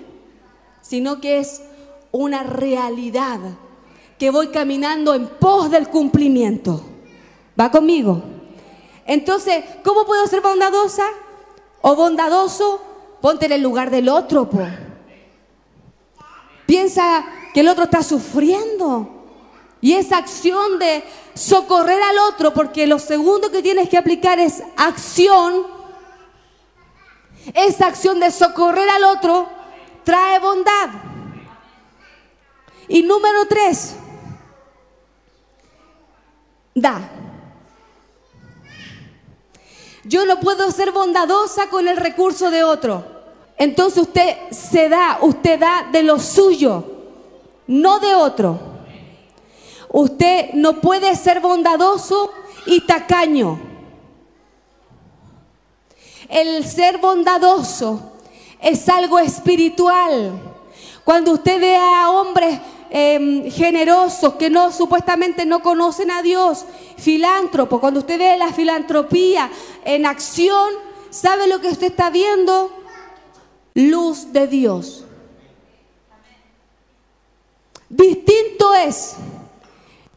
sino 0.83 1.21
que 1.21 1.38
es 1.38 1.62
una 2.11 2.43
realidad 2.43 3.38
que 4.19 4.31
voy 4.31 4.49
caminando 4.49 5.14
en 5.14 5.28
pos 5.28 5.71
del 5.71 5.87
cumplimiento. 5.87 6.85
¿Va 7.59 7.71
conmigo? 7.71 8.21
Entonces, 9.07 9.62
¿cómo 9.85 10.04
puedo 10.04 10.26
ser 10.26 10.40
bondadosa? 10.40 11.04
O 11.87 11.95
bondadoso, 11.95 12.81
ponte 13.21 13.45
en 13.45 13.53
el 13.53 13.61
lugar 13.61 13.91
del 13.91 14.09
otro, 14.09 14.49
po. 14.49 14.67
Piensa 16.64 17.26
que 17.53 17.61
el 17.61 17.69
otro 17.69 17.85
está 17.85 18.03
sufriendo. 18.03 19.26
Y 19.83 19.93
esa 19.93 20.17
acción 20.17 20.79
de 20.79 21.05
socorrer 21.35 22.00
al 22.00 22.17
otro, 22.21 22.55
porque 22.55 22.87
lo 22.87 22.99
segundo 22.99 23.50
que 23.50 23.61
tienes 23.61 23.91
que 23.91 23.99
aplicar 23.99 24.38
es 24.38 24.62
acción. 24.79 25.67
Esa 27.53 27.88
acción 27.88 28.19
de 28.19 28.31
socorrer 28.31 28.88
al 28.88 29.05
otro 29.05 29.47
trae 30.05 30.38
bondad. 30.38 30.88
Y 32.88 33.03
número 33.03 33.47
tres, 33.47 33.95
da. 36.75 37.24
Yo 40.04 40.26
no 40.26 40.38
puedo 40.40 40.70
ser 40.70 40.92
bondadosa 40.92 41.68
con 41.68 41.88
el 41.88 41.96
recurso 41.96 42.50
de 42.50 42.62
otro. 42.62 43.04
Entonces 43.56 44.02
usted 44.02 44.37
se 44.50 44.88
da, 44.88 45.18
usted 45.23 45.58
da 45.58 45.88
de 45.90 46.02
lo 46.02 46.18
suyo, 46.18 46.84
no 47.66 48.00
de 48.00 48.14
otro. 48.14 48.58
Usted 49.88 50.52
no 50.54 50.80
puede 50.80 51.14
ser 51.16 51.40
bondadoso 51.40 52.32
y 52.66 52.80
tacaño. 52.80 53.61
El 56.28 56.64
ser 56.64 56.99
bondadoso 56.99 58.12
es 58.61 58.88
algo 58.88 59.18
espiritual. 59.18 60.32
Cuando 61.04 61.32
usted 61.32 61.61
ve 61.61 61.76
a 61.76 62.11
hombres 62.11 62.58
Em, 62.96 63.50
generosos 63.50 64.34
que 64.34 64.48
no 64.48 64.70
supuestamente 64.70 65.44
no 65.44 65.64
conocen 65.64 66.12
a 66.12 66.22
Dios, 66.22 66.64
filántropo, 66.96 67.80
cuando 67.80 67.98
usted 67.98 68.20
ve 68.20 68.36
la 68.36 68.52
filantropía 68.52 69.50
en 69.84 70.06
acción, 70.06 70.74
¿sabe 71.10 71.48
lo 71.48 71.60
que 71.60 71.70
usted 71.70 71.88
está 71.88 72.10
viendo? 72.10 72.70
Luz 73.74 74.32
de 74.32 74.46
Dios. 74.46 75.04
Distinto 77.88 78.72
es 78.74 79.16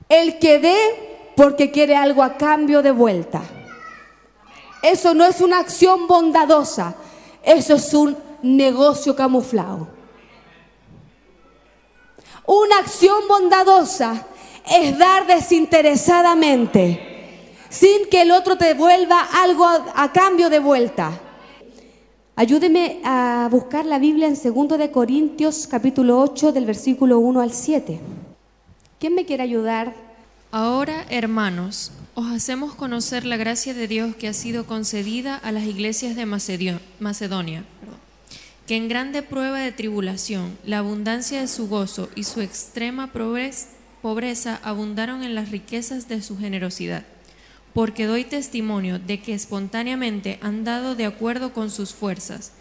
el 0.08 0.38
que 0.38 0.60
dé 0.60 1.32
porque 1.36 1.72
quiere 1.72 1.96
algo 1.96 2.22
a 2.22 2.38
cambio 2.38 2.84
de 2.84 2.92
vuelta. 2.92 3.42
Eso 4.84 5.16
no 5.16 5.26
es 5.26 5.42
una 5.42 5.58
acción 5.58 6.06
bondadosa, 6.06 6.96
eso 7.42 7.74
es 7.74 7.92
un 7.96 8.16
negocio 8.44 9.16
camuflado. 9.16 9.97
Una 12.48 12.78
acción 12.78 13.28
bondadosa 13.28 14.26
es 14.72 14.98
dar 14.98 15.28
desinteresadamente, 15.28 17.52
sin 17.68 18.08
que 18.10 18.22
el 18.22 18.32
otro 18.32 18.58
te 18.58 18.68
devuelva 18.68 19.20
algo 19.44 19.66
a, 19.66 20.12
cambio 20.14 20.50
de 20.50 20.60
vuelta. 20.60 21.20
Ayúdeme 22.38 23.02
a 23.04 23.50
buscar 23.52 23.86
la 23.86 24.00
Biblia 24.00 24.30
en 24.30 24.38
2 24.42 24.80
de 24.80 24.92
Corintios 24.92 25.68
capítulo 25.68 26.22
8 26.22 26.54
del 26.54 26.66
versículo 26.66 27.20
1 27.20 27.42
al 27.42 27.52
7. 27.52 28.00
¿Quién 28.98 29.14
me 29.14 29.26
quiere 29.26 29.44
ayudar? 29.44 29.94
Ahora, 30.50 31.06
hermanos, 31.10 31.92
os 32.16 32.28
hacemos 32.28 32.76
conocer 32.76 33.26
la 33.26 33.36
gracia 33.36 33.74
de 33.74 33.90
Dios 33.90 34.16
que 34.16 34.30
ha 34.30 34.34
sido 34.34 34.66
concedida 34.66 35.36
a 35.36 35.52
las 35.52 35.66
iglesias 35.66 36.16
de 36.16 36.26
Macedonia 36.26 37.66
que 38.68 38.76
en 38.76 38.90
grande 38.90 39.24
prueba 39.24 39.60
de 39.60 39.72
tribulación, 39.72 40.58
la 40.66 40.80
abundancia 40.80 41.40
de 41.40 41.48
su 41.48 41.70
gozo 41.70 42.10
y 42.16 42.26
su 42.26 42.42
extrema 42.42 43.14
pobreza 43.14 44.60
abundaron 44.62 45.24
en 45.24 45.36
las 45.36 45.52
riquezas 45.52 46.10
de 46.10 46.22
su 46.22 46.38
generosidad. 46.38 47.06
Porque 47.74 48.06
doy 48.06 48.26
testimonio 48.26 49.00
de 49.00 49.22
que 49.22 49.34
espontáneamente 49.34 50.38
han 50.42 50.66
dado 50.66 50.96
de 50.96 51.06
acuerdo 51.06 51.54
con 51.54 51.72
sus 51.72 51.94
fuerzas, 51.94 52.52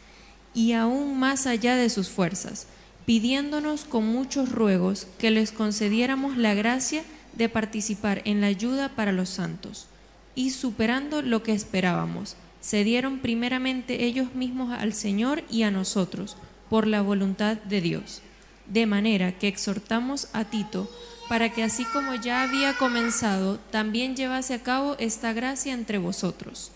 y 0.55 0.73
aún 0.73 1.19
más 1.19 1.49
allá 1.49 1.75
de 1.75 1.91
sus 1.91 2.09
fuerzas, 2.09 2.69
pidiéndonos 3.05 3.85
con 3.85 4.07
muchos 4.07 4.53
ruegos 4.53 5.09
que 5.19 5.33
les 5.33 5.51
concediéramos 5.51 6.37
la 6.37 6.55
gracia 6.55 7.03
de 7.35 7.49
participar 7.49 8.23
en 8.25 8.41
la 8.41 8.47
ayuda 8.47 8.91
para 8.95 9.11
los 9.11 9.29
santos, 9.29 9.89
y 10.37 10.51
superando 10.51 11.21
lo 11.23 11.43
que 11.43 11.53
esperábamos, 11.53 12.37
se 12.67 12.83
dieron 12.83 13.21
primeramente 13.21 14.07
ellos 14.07 14.35
mismos 14.35 14.73
al 14.77 14.93
Señor 14.93 15.45
y 15.49 15.63
a 15.63 15.71
nosotros, 15.71 16.37
por 16.69 16.89
la 16.89 17.01
voluntad 17.01 17.57
de 17.59 17.81
Dios. 17.81 18.23
De 18.67 18.87
manera 18.87 19.39
que 19.39 19.47
exhortamos 19.47 20.27
a 20.33 20.47
Tito 20.47 20.91
para 21.29 21.53
que 21.53 21.63
así 21.63 21.85
como 21.85 22.17
ya 22.17 22.43
había 22.43 22.77
comenzado, 22.77 23.61
también 23.71 24.17
llevase 24.17 24.53
a 24.53 24.65
cabo 24.65 24.97
esta 24.99 25.33
gracia 25.33 25.75
entre 25.75 25.99
vosotros. 25.99 26.73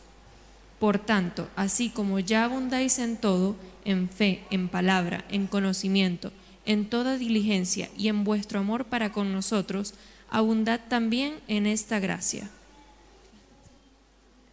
Por 0.79 1.01
tanto, 1.01 1.49
así 1.57 1.91
como 1.91 2.21
ya 2.21 2.45
abundáis 2.45 3.01
en 3.01 3.17
todo, 3.17 3.57
en 3.85 4.09
fe, 4.09 4.45
en 4.53 4.69
palabra, 4.69 5.25
en 5.29 5.49
conocimiento, 5.49 6.31
en 6.67 6.89
toda 6.89 7.19
diligencia 7.19 7.91
y 7.99 8.07
en 8.07 8.23
vuestro 8.23 8.61
amor 8.61 8.85
para 8.85 9.11
con 9.11 9.33
nosotros, 9.33 9.95
abundad 10.31 10.83
también 10.89 11.35
en 11.49 11.67
esta 11.67 11.99
gracia. 11.99 12.49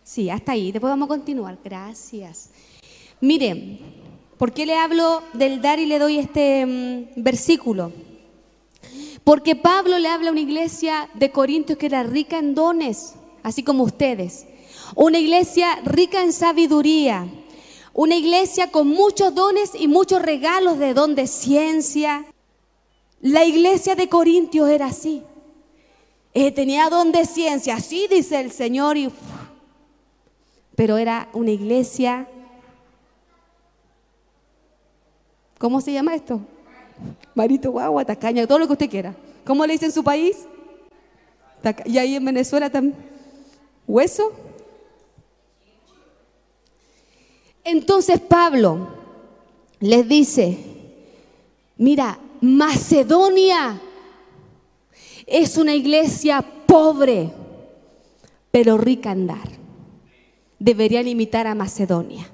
Sí, 0.08 0.30
hasta 0.30 0.54
ahí. 0.54 0.72
Después 0.72 0.90
vamos 0.90 1.08
a 1.08 1.10
continuar. 1.10 1.58
Gracias. 1.62 2.50
Miren, 3.20 3.78
¿por 4.38 4.54
qué 4.54 4.66
le 4.66 4.74
hablo 4.74 5.22
del 5.34 5.62
dar 5.62 5.80
y 5.80 5.86
le 5.86 6.00
doy 6.00 6.18
este 6.18 6.66
mm, 6.66 7.22
versículo? 7.22 7.92
Porque 9.26 9.58
Pablo 9.58 10.00
le 10.00 10.08
habla 10.08 10.30
a 10.30 10.32
una 10.32 10.40
iglesia 10.40 11.10
de 11.14 11.30
Corintios 11.30 11.78
que 11.78 11.88
era 11.88 12.04
rica 12.04 12.40
en 12.40 12.56
dones, 12.56 13.16
así 13.44 13.64
como 13.64 13.84
ustedes. 13.84 14.46
Una 14.96 15.20
iglesia 15.20 15.76
rica 15.84 16.24
en 16.24 16.32
sabiduría. 16.32 17.28
Una 17.94 18.16
iglesia 18.16 18.72
con 18.72 18.88
muchos 18.88 19.36
dones 19.36 19.72
y 19.78 19.90
muchos 19.90 20.22
regalos 20.22 20.80
de 20.80 20.94
don 20.94 21.16
de 21.16 21.28
ciencia. 21.28 22.26
La 23.20 23.44
iglesia 23.44 23.94
de 23.96 24.08
Corintios 24.08 24.70
era 24.70 24.86
así. 24.86 25.22
Eh, 26.34 26.52
tenía 26.52 26.90
don 26.90 27.12
de 27.12 27.26
ciencia, 27.26 27.76
así 27.76 28.08
dice 28.08 28.40
el 28.40 28.52
Señor, 28.52 28.96
y, 28.96 29.10
pero 30.78 30.98
era 30.98 31.28
una 31.34 31.50
iglesia. 31.50 32.28
¿Cómo 35.58 35.82
se 35.82 35.92
llama 35.92 36.14
esto? 36.14 36.40
Marito, 37.34 37.72
guagua, 37.72 38.06
tacaña, 38.06 38.46
todo 38.46 38.60
lo 38.60 38.68
que 38.68 38.74
usted 38.74 38.90
quiera. 38.90 39.16
¿Cómo 39.44 39.66
le 39.66 39.74
dice 39.74 39.88
en 39.88 39.92
su 39.92 40.04
país? 40.04 40.46
Y 41.86 41.98
ahí 41.98 42.16
en 42.16 42.24
Venezuela 42.24 42.70
también. 42.70 42.96
¿Hueso? 43.88 44.32
Entonces 47.64 48.20
Pablo 48.20 48.88
les 49.80 50.08
dice, 50.08 50.60
mira, 51.76 52.20
Macedonia 52.40 53.82
es 55.26 55.58
una 55.58 55.74
iglesia 55.74 56.46
pobre, 56.68 57.32
pero 58.52 58.78
rica 58.78 59.12
en 59.12 59.26
dar. 59.26 59.57
Deberían 60.60 61.08
imitar 61.08 61.48
a 61.48 61.56
Macedonia. 61.56 62.30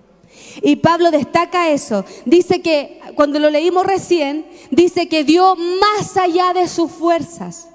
Y 0.61 0.77
Pablo 0.77 1.11
destaca 1.11 1.69
eso. 1.69 2.05
Dice 2.25 2.61
que, 2.61 2.99
cuando 3.15 3.39
lo 3.39 3.49
leímos 3.49 3.85
recién, 3.85 4.45
dice 4.71 5.07
que 5.07 5.23
dio 5.23 5.55
más 5.55 6.17
allá 6.17 6.53
de 6.53 6.67
sus 6.67 6.91
fuerzas. 6.91 7.69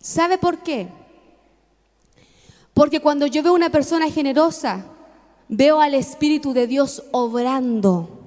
¿Sabe 0.00 0.38
por 0.38 0.58
qué? 0.58 0.88
Porque 2.72 3.00
cuando 3.00 3.26
yo 3.26 3.42
veo 3.42 3.54
una 3.54 3.70
persona 3.70 4.10
generosa, 4.10 4.86
veo 5.48 5.80
al 5.80 5.94
Espíritu 5.94 6.52
de 6.52 6.66
Dios 6.66 7.02
obrando. 7.10 8.18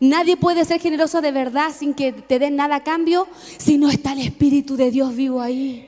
Nadie 0.00 0.36
puede 0.36 0.64
ser 0.64 0.80
generoso 0.80 1.20
de 1.20 1.32
verdad 1.32 1.72
sin 1.76 1.94
que 1.94 2.12
te 2.12 2.38
den 2.38 2.56
nada 2.56 2.76
a 2.76 2.84
cambio 2.84 3.26
si 3.56 3.78
no 3.78 3.90
está 3.90 4.12
el 4.12 4.20
Espíritu 4.20 4.76
de 4.76 4.90
Dios 4.90 5.14
vivo 5.14 5.40
ahí. 5.40 5.87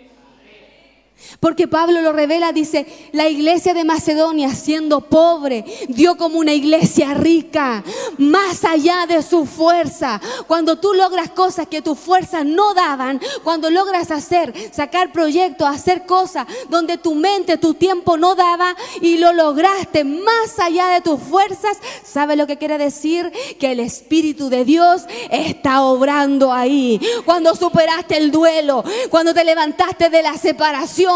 Porque 1.38 1.68
Pablo 1.68 2.00
lo 2.00 2.12
revela, 2.12 2.52
dice, 2.52 2.86
la 3.12 3.28
iglesia 3.28 3.74
de 3.74 3.84
Macedonia, 3.84 4.54
siendo 4.54 5.00
pobre, 5.00 5.64
dio 5.88 6.16
como 6.16 6.38
una 6.38 6.52
iglesia 6.52 7.14
rica, 7.14 7.82
más 8.18 8.64
allá 8.64 9.06
de 9.06 9.22
su 9.22 9.46
fuerza. 9.46 10.20
Cuando 10.46 10.76
tú 10.76 10.94
logras 10.94 11.30
cosas 11.30 11.68
que 11.68 11.82
tus 11.82 11.98
fuerzas 11.98 12.44
no 12.44 12.74
daban, 12.74 13.20
cuando 13.44 13.70
logras 13.70 14.10
hacer, 14.10 14.52
sacar 14.72 15.12
proyectos, 15.12 15.68
hacer 15.68 16.06
cosas 16.06 16.46
donde 16.68 16.98
tu 16.98 17.14
mente, 17.14 17.58
tu 17.58 17.74
tiempo 17.74 18.16
no 18.16 18.34
daba 18.34 18.74
y 19.00 19.18
lo 19.18 19.32
lograste 19.32 20.04
más 20.04 20.58
allá 20.58 20.88
de 20.88 21.00
tus 21.00 21.20
fuerzas, 21.20 21.78
¿sabe 22.04 22.36
lo 22.36 22.46
que 22.46 22.58
quiere 22.58 22.78
decir? 22.78 23.32
Que 23.58 23.72
el 23.72 23.80
Espíritu 23.80 24.48
de 24.48 24.64
Dios 24.64 25.02
está 25.30 25.82
obrando 25.82 26.52
ahí. 26.52 27.00
Cuando 27.24 27.54
superaste 27.54 28.16
el 28.16 28.30
duelo, 28.30 28.84
cuando 29.10 29.34
te 29.34 29.44
levantaste 29.44 30.10
de 30.10 30.22
la 30.22 30.36
separación, 30.36 31.09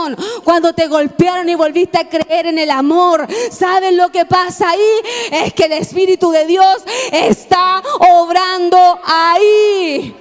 cuando 0.45 0.73
te 0.73 0.87
golpearon 0.87 1.49
y 1.49 1.55
volviste 1.55 1.99
a 1.99 2.09
creer 2.09 2.47
en 2.47 2.59
el 2.59 2.71
amor. 2.71 3.27
¿Saben 3.51 3.97
lo 3.97 4.11
que 4.11 4.25
pasa 4.25 4.71
ahí? 4.71 4.91
Es 5.31 5.55
que 5.55 5.65
el 5.65 5.73
Espíritu 5.73 6.31
de 6.31 6.47
Dios 6.47 6.83
está 7.13 7.83
obrando 8.01 9.01
ahí. 9.05 10.15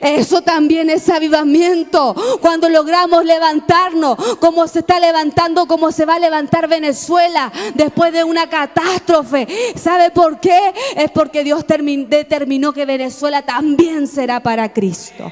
Eso 0.00 0.40
también 0.40 0.88
es 0.88 1.08
avivamiento. 1.08 2.14
Cuando 2.40 2.68
logramos 2.68 3.24
levantarnos, 3.24 4.16
como 4.38 4.66
se 4.66 4.80
está 4.80 4.98
levantando, 4.98 5.66
como 5.66 5.92
se 5.92 6.06
va 6.06 6.14
a 6.14 6.18
levantar 6.18 6.68
Venezuela 6.68 7.52
después 7.74 8.12
de 8.12 8.24
una 8.24 8.48
catástrofe. 8.48 9.46
¿Sabe 9.76 10.10
por 10.10 10.40
qué? 10.40 10.72
Es 10.96 11.10
porque 11.10 11.44
Dios 11.44 11.64
determinó 11.66 12.72
que 12.72 12.86
Venezuela 12.86 13.42
también 13.42 14.06
será 14.06 14.40
para 14.40 14.72
Cristo 14.72 15.30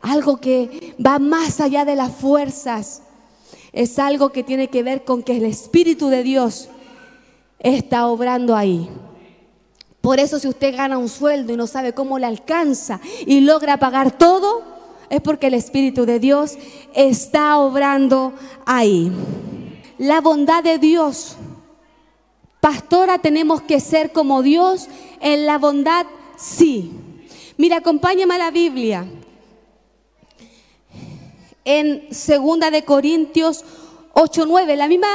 algo 0.00 0.38
que 0.38 0.94
va 1.04 1.18
más 1.18 1.60
allá 1.60 1.84
de 1.84 1.96
las 1.96 2.12
fuerzas. 2.12 3.02
Es 3.72 3.98
algo 3.98 4.30
que 4.30 4.42
tiene 4.42 4.68
que 4.68 4.82
ver 4.82 5.04
con 5.04 5.22
que 5.22 5.36
el 5.36 5.44
Espíritu 5.44 6.08
de 6.08 6.22
Dios 6.22 6.68
está 7.58 8.06
obrando 8.06 8.56
ahí. 8.56 8.88
Por 10.00 10.18
eso 10.18 10.38
si 10.38 10.48
usted 10.48 10.74
gana 10.74 10.98
un 10.98 11.08
sueldo 11.08 11.52
y 11.52 11.56
no 11.56 11.66
sabe 11.66 11.92
cómo 11.92 12.18
le 12.18 12.26
alcanza 12.26 13.00
y 13.26 13.40
logra 13.40 13.76
pagar 13.76 14.16
todo, 14.16 14.62
es 15.10 15.20
porque 15.20 15.48
el 15.48 15.54
Espíritu 15.54 16.06
de 16.06 16.18
Dios 16.18 16.56
está 16.94 17.58
obrando 17.58 18.32
ahí. 18.64 19.12
La 19.98 20.20
bondad 20.20 20.64
de 20.64 20.78
Dios. 20.78 21.36
Pastora, 22.60 23.18
tenemos 23.18 23.62
que 23.62 23.80
ser 23.80 24.12
como 24.12 24.42
Dios 24.42 24.88
en 25.20 25.46
la 25.46 25.58
bondad, 25.58 26.06
sí. 26.36 26.92
Mira, 27.58 27.78
acompáñame 27.78 28.34
a 28.34 28.38
la 28.38 28.50
Biblia 28.50 29.06
en 31.64 32.12
Segunda 32.14 32.70
de 32.70 32.84
Corintios 32.84 33.64
8, 34.14 34.44
9, 34.46 34.76
la 34.76 34.88
misma, 34.88 35.08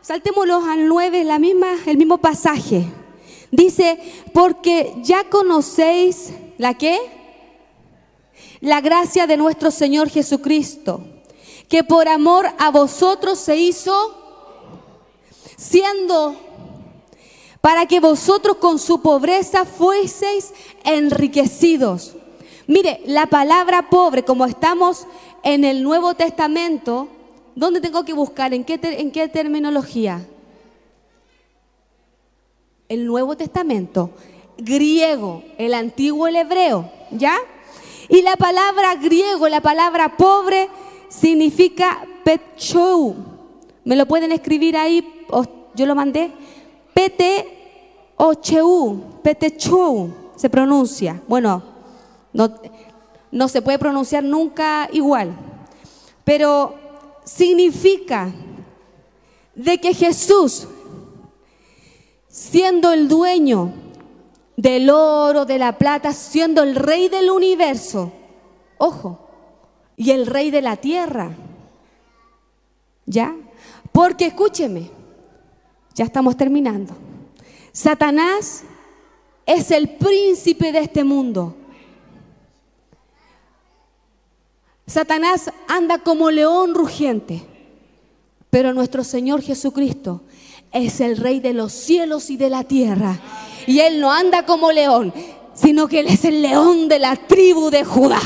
saltémoslos 0.00 0.64
al 0.64 0.86
9, 0.88 1.24
la 1.24 1.38
misma, 1.38 1.68
el 1.86 1.96
mismo 1.96 2.18
pasaje. 2.18 2.84
Dice, 3.50 3.98
porque 4.32 4.94
ya 5.02 5.28
conocéis 5.28 6.32
la 6.58 6.74
qué? 6.74 6.98
La 8.60 8.80
gracia 8.80 9.26
de 9.26 9.36
nuestro 9.36 9.70
Señor 9.70 10.08
Jesucristo, 10.08 11.04
que 11.68 11.84
por 11.84 12.08
amor 12.08 12.46
a 12.58 12.70
vosotros 12.70 13.38
se 13.38 13.56
hizo 13.56 14.18
siendo 15.56 16.36
para 17.60 17.86
que 17.86 18.00
vosotros 18.00 18.56
con 18.56 18.78
su 18.78 19.00
pobreza 19.00 19.64
fueseis 19.64 20.52
enriquecidos. 20.84 22.16
Mire, 22.66 23.00
la 23.06 23.26
palabra 23.26 23.90
pobre, 23.90 24.24
como 24.24 24.46
estamos 24.46 25.06
en 25.42 25.64
el 25.64 25.82
Nuevo 25.82 26.14
Testamento, 26.14 27.08
¿dónde 27.54 27.80
tengo 27.80 28.04
que 28.04 28.12
buscar? 28.12 28.54
¿En 28.54 28.64
qué, 28.64 29.28
terminología? 29.28 30.24
El 32.88 33.06
Nuevo 33.06 33.36
Testamento, 33.36 34.10
griego, 34.58 35.42
el 35.58 35.74
antiguo, 35.74 36.26
el 36.28 36.36
hebreo, 36.36 36.90
¿ya? 37.10 37.36
Y 38.08 38.22
la 38.22 38.36
palabra 38.36 38.94
griego, 38.96 39.48
la 39.48 39.60
palabra 39.60 40.16
pobre, 40.16 40.68
significa 41.08 42.06
petchou. 42.24 43.16
¿Me 43.84 43.96
lo 43.96 44.06
pueden 44.06 44.30
escribir 44.30 44.76
ahí? 44.76 45.24
Yo 45.74 45.86
lo 45.86 45.94
mandé. 45.94 46.30
Pete 46.94 47.48
ocheu, 48.16 49.20
petechou, 49.22 50.12
se 50.36 50.48
pronuncia. 50.50 51.20
Bueno, 51.26 51.71
no, 52.32 52.54
no 53.30 53.48
se 53.48 53.62
puede 53.62 53.78
pronunciar 53.78 54.24
nunca 54.24 54.88
igual, 54.92 55.34
pero 56.24 56.74
significa 57.24 58.32
de 59.54 59.78
que 59.78 59.94
Jesús, 59.94 60.66
siendo 62.28 62.92
el 62.92 63.08
dueño 63.08 63.72
del 64.56 64.90
oro, 64.90 65.44
de 65.44 65.58
la 65.58 65.78
plata, 65.78 66.12
siendo 66.12 66.62
el 66.62 66.74
rey 66.74 67.08
del 67.08 67.30
universo, 67.30 68.12
ojo, 68.78 69.18
y 69.96 70.10
el 70.10 70.26
rey 70.26 70.50
de 70.50 70.62
la 70.62 70.76
tierra, 70.76 71.30
¿ya? 73.06 73.34
Porque 73.92 74.26
escúcheme, 74.26 74.90
ya 75.94 76.04
estamos 76.04 76.36
terminando. 76.36 76.94
Satanás 77.72 78.64
es 79.46 79.70
el 79.70 79.96
príncipe 79.96 80.72
de 80.72 80.80
este 80.80 81.04
mundo. 81.04 81.56
Satanás 84.86 85.50
anda 85.68 85.98
como 85.98 86.30
león 86.30 86.74
rugiente, 86.74 87.46
Pero 88.50 88.74
nuestro 88.74 89.02
Señor 89.02 89.40
Jesucristo 89.40 90.20
es 90.72 91.00
el 91.00 91.16
Rey 91.16 91.40
de 91.40 91.54
los 91.54 91.72
cielos 91.72 92.28
y 92.28 92.36
de 92.36 92.50
la 92.50 92.64
tierra. 92.64 93.18
Y 93.66 93.80
Él 93.80 93.98
no 93.98 94.12
anda 94.12 94.44
como 94.44 94.72
león, 94.72 95.14
sino 95.54 95.88
que 95.88 96.00
Él 96.00 96.08
es 96.08 96.26
el 96.26 96.42
león 96.42 96.86
de 96.88 96.98
la 96.98 97.16
tribu 97.16 97.70
de 97.70 97.82
Judá. 97.82 98.20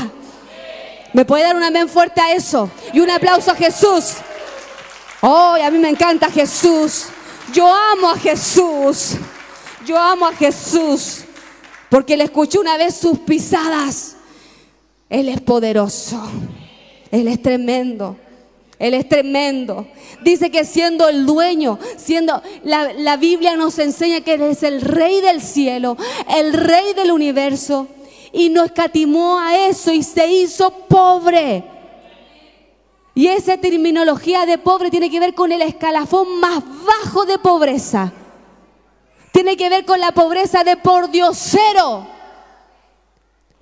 ¿Me 1.13 1.23
puede 1.23 1.43
dar 1.43 1.55
un 1.55 1.63
amén 1.63 1.87
fuerte 1.87 2.19
a 2.19 2.33
eso? 2.33 2.69
Y 2.91 2.99
un 2.99 3.09
aplauso 3.09 3.51
a 3.51 3.55
Jesús. 3.55 4.15
Oh, 5.21 5.55
a 5.61 5.71
mí 5.71 5.77
me 5.77 5.89
encanta 5.89 6.29
Jesús. 6.29 7.05
Yo 7.53 7.73
amo 7.73 8.09
a 8.09 8.17
Jesús. 8.17 9.15
Yo 9.85 9.97
amo 9.97 10.27
a 10.27 10.33
Jesús. 10.33 11.23
Porque 11.89 12.17
le 12.17 12.25
escuché 12.25 12.59
una 12.59 12.75
vez 12.77 12.97
sus 12.97 13.19
pisadas. 13.19 14.16
Él 15.09 15.29
es 15.29 15.41
poderoso. 15.41 16.21
Él 17.11 17.27
es 17.27 17.41
tremendo. 17.41 18.17
Él 18.79 18.93
es 18.93 19.09
tremendo. 19.09 19.87
Dice 20.23 20.51
que 20.51 20.63
siendo 20.63 21.07
el 21.07 21.25
dueño, 21.25 21.79
siendo 21.97 22.41
la, 22.63 22.93
la, 22.93 23.17
Biblia 23.17 23.55
nos 23.55 23.79
enseña 23.79 24.21
que 24.21 24.35
Él 24.35 24.43
es 24.43 24.61
el 24.61 24.81
rey 24.81 25.21
del 25.21 25.41
cielo, 25.41 25.97
el 26.29 26.53
rey 26.53 26.93
del 26.93 27.11
universo. 27.11 27.87
Y 28.31 28.49
no 28.49 28.63
escatimó 28.63 29.39
a 29.39 29.67
eso 29.67 29.91
y 29.91 30.03
se 30.03 30.27
hizo 30.27 30.69
pobre. 30.87 31.63
Y 33.15 33.27
esa 33.27 33.57
terminología 33.57 34.45
de 34.45 34.59
pobre 34.59 34.91
tiene 34.91 35.09
que 35.09 35.19
ver 35.19 35.33
con 35.33 35.51
el 35.51 35.63
escalafón 35.63 36.39
más 36.39 36.61
bajo 36.85 37.25
de 37.25 37.39
pobreza. 37.39 38.13
Tiene 39.31 39.57
que 39.57 39.69
ver 39.69 39.85
con 39.85 39.99
la 39.99 40.11
pobreza 40.11 40.63
de 40.63 40.77
por 40.77 41.09
diosero. 41.09 42.16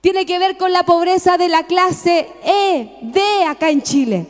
Tiene 0.06 0.28
que 0.28 0.38
ver 0.38 0.56
con 0.56 0.72
la 0.72 0.84
pobreza 0.84 1.36
de 1.36 1.50
la 1.50 1.64
clase 1.66 2.28
E, 2.44 3.00
D 3.02 3.20
acá 3.48 3.72
en 3.72 3.82
Chile 3.82 4.28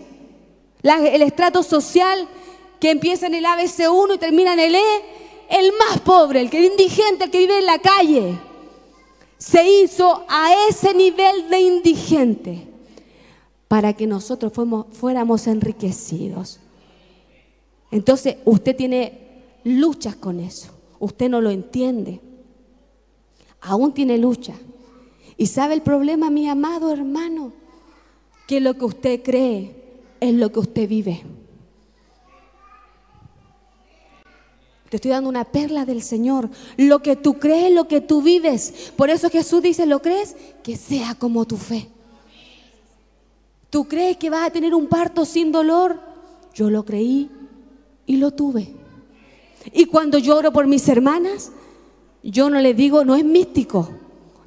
el 0.82 1.22
estrato 1.22 1.64
social 1.64 2.30
que 2.80 2.92
empieza 2.92 3.28
en 3.28 3.34
el 3.34 3.44
ABC1 3.44 4.16
y 4.16 4.18
termina 4.18 4.54
en 4.54 4.60
el 4.62 4.76
E, 4.76 5.02
el 5.50 5.74
más 5.78 6.00
pobre, 6.00 6.40
el 6.40 6.50
que 6.50 6.60
el 6.60 6.72
indigente, 6.72 7.26
el 7.26 7.30
que 7.30 7.40
vive 7.40 7.60
en 7.60 7.66
la 7.66 7.80
calle, 7.80 8.40
se 9.38 9.70
hizo 9.70 10.24
a 10.30 10.54
ese 10.70 10.94
nivel 10.94 11.50
de 11.50 11.60
indigente 11.60 12.68
para 13.68 13.92
que 13.92 14.08
nosotros 14.08 14.54
fuéramos, 14.54 14.86
fuéramos 14.94 15.46
enriquecidos. 15.46 16.62
Entonces 17.92 18.38
usted 18.46 18.78
tiene 18.78 19.44
luchas 19.66 20.16
con 20.16 20.40
eso, 20.40 20.72
usted 21.00 21.28
no 21.28 21.42
lo 21.42 21.50
entiende, 21.50 22.22
aún 23.60 23.94
tiene 23.94 24.18
lucha. 24.18 24.54
¿Y 25.38 25.48
sabe 25.48 25.74
el 25.74 25.82
problema, 25.82 26.30
mi 26.30 26.48
amado 26.48 26.92
hermano? 26.92 27.54
Que 28.48 28.62
lo 28.62 28.76
que 28.76 28.86
usted 28.86 29.24
cree 29.24 29.76
es 30.20 30.34
lo 30.34 30.52
que 30.52 30.60
usted 30.60 30.88
vive. 30.88 31.24
Te 34.90 34.98
estoy 34.98 35.12
dando 35.12 35.30
una 35.30 35.44
perla 35.44 35.84
del 35.86 36.02
Señor. 36.02 36.50
Lo 36.78 37.02
que 37.02 37.16
tú 37.16 37.40
crees, 37.40 37.74
lo 37.74 37.88
que 37.88 38.02
tú 38.02 38.22
vives. 38.22 38.94
Por 38.96 39.10
eso 39.10 39.30
Jesús 39.30 39.62
dice, 39.62 39.86
¿lo 39.86 40.02
crees? 40.02 40.36
Que 40.64 40.78
sea 40.78 41.16
como 41.16 41.46
tu 41.46 41.58
fe. 41.58 41.90
¿Tú 43.70 43.88
crees 43.88 44.18
que 44.18 44.30
vas 44.30 44.48
a 44.48 44.52
tener 44.52 44.74
un 44.74 44.88
parto 44.88 45.26
sin 45.26 45.52
dolor? 45.52 46.00
Yo 46.54 46.70
lo 46.70 46.86
creí 46.86 47.30
y 48.06 48.18
lo 48.18 48.32
tuve. 48.32 48.74
Y 49.74 49.86
cuando 49.86 50.18
yo 50.18 50.38
oro 50.38 50.54
por 50.54 50.68
mis 50.68 50.88
hermanas, 50.88 51.52
yo 52.24 52.50
no 52.50 52.60
le 52.62 52.74
digo, 52.74 53.04
no 53.04 53.16
es 53.16 53.26
místico. 53.26 53.90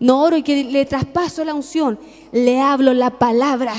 No 0.00 0.22
oro 0.22 0.36
y 0.36 0.42
que 0.42 0.64
le 0.64 0.86
traspaso 0.86 1.44
la 1.44 1.54
unción. 1.54 1.98
Le 2.32 2.60
hablo 2.60 2.94
la 2.94 3.10
palabra 3.10 3.74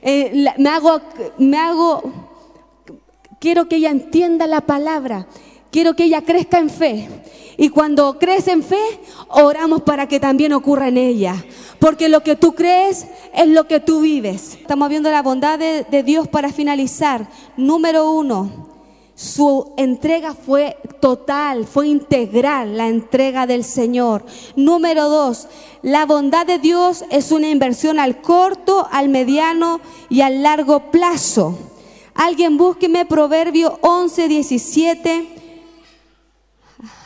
eh, 0.00 0.54
me, 0.58 0.68
hago, 0.68 1.00
me 1.38 1.58
hago, 1.58 2.02
quiero 3.40 3.68
que 3.68 3.76
ella 3.76 3.90
entienda 3.90 4.46
la 4.46 4.60
palabra, 4.60 5.26
quiero 5.70 5.94
que 5.94 6.04
ella 6.04 6.22
crezca 6.22 6.58
en 6.58 6.70
fe. 6.70 7.08
Y 7.56 7.70
cuando 7.70 8.20
crece 8.20 8.52
en 8.52 8.62
fe, 8.62 8.80
oramos 9.28 9.82
para 9.82 10.06
que 10.06 10.20
también 10.20 10.52
ocurra 10.52 10.88
en 10.88 10.96
ella. 10.96 11.44
Porque 11.80 12.08
lo 12.08 12.22
que 12.22 12.36
tú 12.36 12.54
crees 12.54 13.08
es 13.34 13.48
lo 13.48 13.66
que 13.66 13.80
tú 13.80 14.00
vives. 14.00 14.54
Estamos 14.54 14.88
viendo 14.88 15.10
la 15.10 15.22
bondad 15.22 15.58
de, 15.58 15.84
de 15.90 16.02
Dios 16.04 16.28
para 16.28 16.52
finalizar. 16.52 17.28
Número 17.56 18.12
uno, 18.12 18.67
su 19.18 19.72
entrega 19.76 20.32
fue 20.32 20.76
total, 21.00 21.66
fue 21.66 21.88
integral 21.88 22.76
la 22.76 22.86
entrega 22.86 23.48
del 23.48 23.64
Señor. 23.64 24.24
Número 24.54 25.08
dos, 25.08 25.48
la 25.82 26.06
bondad 26.06 26.46
de 26.46 26.60
Dios 26.60 27.04
es 27.10 27.32
una 27.32 27.50
inversión 27.50 27.98
al 27.98 28.20
corto, 28.20 28.86
al 28.92 29.08
mediano 29.08 29.80
y 30.08 30.20
al 30.20 30.44
largo 30.44 30.92
plazo. 30.92 31.58
Alguien 32.14 32.56
búsqueme 32.56 33.06
Proverbio 33.06 33.80
11, 33.82 34.28
17. 34.28 35.28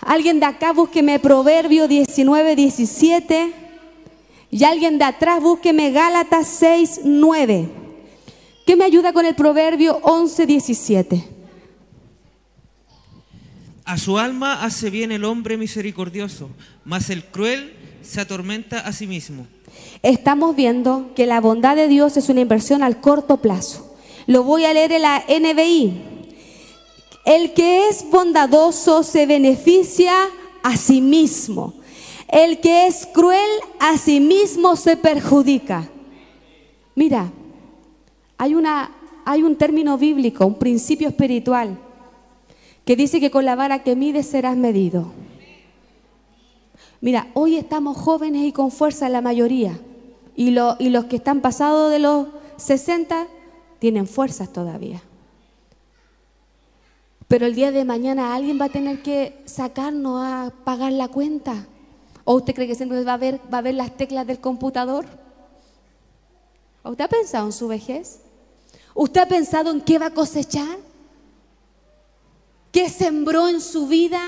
Alguien 0.03 0.39
de 0.39 0.45
acá 0.45 0.75
búsqueme 0.75 1.19
Proverbio 1.19 1.89
19, 1.89 2.57
17. 2.57 3.55
Y 4.51 4.65
alguien 4.65 4.99
de 4.99 5.05
atrás 5.05 5.41
búsqueme 5.41 5.93
Gálatas 5.93 6.47
6, 6.47 7.01
9. 7.05 7.71
¿Qué 8.67 8.77
me 8.77 8.85
ayuda 8.85 9.15
con 9.15 9.25
el 9.25 9.35
Proverbio 9.35 9.99
11, 10.03 10.45
17? 10.45 11.42
A 13.93 13.99
su 13.99 14.17
alma 14.17 14.65
hace 14.65 14.89
bien 14.89 15.13
el 15.13 15.23
hombre 15.23 15.59
misericordioso, 15.59 16.49
mas 16.83 17.11
el 17.11 17.27
cruel 17.27 17.75
se 18.01 18.23
atormenta 18.23 18.79
a 18.79 18.91
sí 18.91 19.07
mismo. 19.07 19.47
Estamos 20.03 20.57
viendo 20.57 21.11
que 21.15 21.27
la 21.27 21.43
bondad 21.43 21.77
de 21.77 21.89
Dios 21.89 22.17
es 22.17 22.31
una 22.31 22.41
inversión 22.41 22.83
al 22.83 23.03
corto 23.03 23.43
plazo. 23.43 23.95
Lo 24.27 24.45
voy 24.45 24.65
a 24.65 24.73
leer 24.73 24.93
en 24.93 25.03
la 25.03 25.23
NBI. 25.29 25.93
El 27.27 27.53
que 27.53 27.91
es 27.91 28.07
bondadoso 28.11 29.03
se 29.03 29.27
beneficia 29.27 30.15
a 30.63 30.75
sí 30.79 31.03
mismo. 31.03 31.75
El 32.29 32.61
que 32.61 32.87
es 32.87 33.07
cruel 33.13 33.51
a 33.79 33.99
sí 33.99 34.21
mismo 34.21 34.75
se 34.75 34.97
perjudica. 34.97 35.87
Mira, 36.95 37.31
hay, 38.39 38.55
una, 38.55 38.91
hay 39.27 39.43
un 39.43 39.55
término 39.55 39.99
bíblico, 39.99 40.47
un 40.47 40.59
principio 40.59 41.09
espiritual 41.09 41.79
que 42.85 42.97
dice 42.97 43.21
que 43.21 43.31
con 43.31 43.45
la 43.45 43.55
vara 43.55 43.83
que 43.83 43.97
mides 43.97 44.27
serás 44.27 44.57
medido. 44.57 45.13
Mira, 47.01 47.29
hoy 47.35 47.57
estamos 47.57 47.97
jóvenes 47.97 48.45
y 48.45 48.53
con 48.53 48.71
fuerza 48.71 49.09
la 49.09 49.21
mayoría. 49.21 49.79
Y, 50.35 50.51
los 50.51 51.05
que 51.07 51.17
están 51.17 51.41
pasados 51.41 51.91
de 51.91 51.99
los 51.99 52.29
60 52.57 53.27
tienen 53.79 54.07
fuerzas 54.07 54.53
todavía. 54.53 55.03
Pero 57.29 57.47
el 57.47 57.55
día 57.55 57.73
de 57.73 57.85
mañana 57.85 58.35
alguien 58.35 58.61
va 58.61 58.67
a 58.67 58.71
tener 58.71 59.03
que 59.03 59.43
sacarnos 59.47 60.23
a 60.23 60.53
pagar 60.65 60.93
la 60.93 61.09
cuenta. 61.09 61.67
¿O 62.25 62.35
usted 62.35 62.55
cree 62.55 62.69
que 62.69 62.75
siempre 62.75 63.03
va 63.05 63.15
a 63.15 63.19
ver, 63.19 63.41
va 63.53 63.59
a 63.59 63.63
ver 63.63 63.75
las 63.75 63.97
teclas 63.97 64.27
del 64.27 64.39
computador? 64.39 65.07
¿Usted 66.85 67.05
ha 67.05 67.09
pensado 67.09 67.47
en 67.47 67.53
su 67.53 67.69
vejez? 67.69 68.21
¿Usted 68.95 69.21
ha 69.23 69.27
pensado 69.27 69.71
en 69.71 69.81
qué 69.81 69.99
va 69.99 70.07
a 70.07 70.15
cosechar? 70.15 70.79
¿Qué 72.73 72.89
sembró 72.89 73.49
en 73.49 73.61
su 73.61 73.87
vida? 73.87 74.21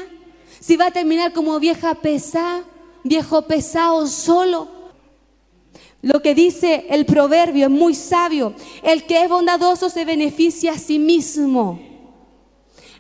Si 0.61 0.77
va 0.77 0.87
a 0.87 0.91
terminar 0.91 1.33
como 1.33 1.59
vieja 1.59 1.95
pesada, 1.95 2.63
viejo 3.03 3.43
pesado 3.43 4.07
solo. 4.07 4.69
Lo 6.03 6.21
que 6.21 6.35
dice 6.35 6.87
el 6.91 7.07
proverbio 7.07 7.65
es 7.65 7.71
muy 7.71 7.95
sabio. 7.95 8.55
El 8.83 9.05
que 9.05 9.23
es 9.23 9.29
bondadoso 9.31 9.89
se 9.89 10.05
beneficia 10.05 10.73
a 10.73 10.79
sí 10.79 10.99
mismo. 10.99 11.94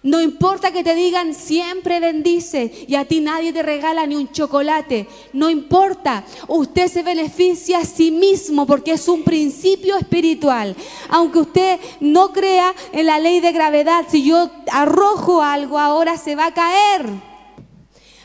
No 0.04 0.20
importa 0.20 0.70
que 0.70 0.84
te 0.84 0.94
digan 0.94 1.32
siempre 1.32 1.98
bendice 1.98 2.70
y 2.86 2.94
a 2.94 3.06
ti 3.06 3.20
nadie 3.20 3.54
te 3.54 3.62
regala 3.62 4.06
ni 4.06 4.14
un 4.16 4.30
chocolate. 4.30 5.08
No 5.32 5.48
importa. 5.48 6.26
Usted 6.46 6.88
se 6.88 7.02
beneficia 7.02 7.78
a 7.78 7.84
sí 7.86 8.10
mismo 8.10 8.66
porque 8.66 8.92
es 8.92 9.08
un 9.08 9.24
principio 9.24 9.96
espiritual. 9.96 10.76
Aunque 11.08 11.38
usted 11.38 11.80
no 12.00 12.34
crea 12.34 12.74
en 12.92 13.06
la 13.06 13.18
ley 13.18 13.40
de 13.40 13.52
gravedad, 13.52 14.04
si 14.06 14.22
yo 14.22 14.50
arrojo 14.70 15.40
algo 15.40 15.78
ahora 15.78 16.18
se 16.18 16.36
va 16.36 16.48
a 16.48 16.54
caer. 16.54 17.08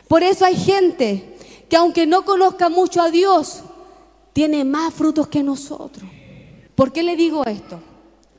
Por 0.06 0.22
eso 0.22 0.44
hay 0.44 0.56
gente 0.56 1.34
que 1.70 1.76
aunque 1.76 2.06
no 2.06 2.26
conozca 2.26 2.68
mucho 2.68 3.00
a 3.00 3.10
Dios, 3.10 3.62
tiene 4.34 4.66
más 4.66 4.92
frutos 4.92 5.28
que 5.28 5.42
nosotros. 5.42 6.04
¿Por 6.74 6.92
qué 6.92 7.02
le 7.02 7.16
digo 7.16 7.42
esto? 7.46 7.80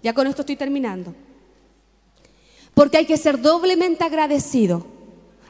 Ya 0.03 0.13
con 0.13 0.27
esto 0.27 0.43
estoy 0.43 0.57
terminando. 0.57 1.15
Porque 2.73 2.97
hay 2.97 3.05
que 3.05 3.17
ser 3.17 3.41
doblemente 3.41 4.03
agradecido. 4.03 4.85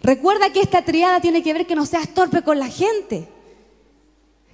Recuerda 0.03 0.51
que 0.51 0.61
esta 0.61 0.83
triada 0.83 1.21
tiene 1.21 1.43
que 1.43 1.53
ver 1.53 1.67
que 1.67 1.75
no 1.75 1.85
seas 1.85 2.13
torpe 2.13 2.41
con 2.41 2.59
la 2.59 2.67
gente. 2.67 3.27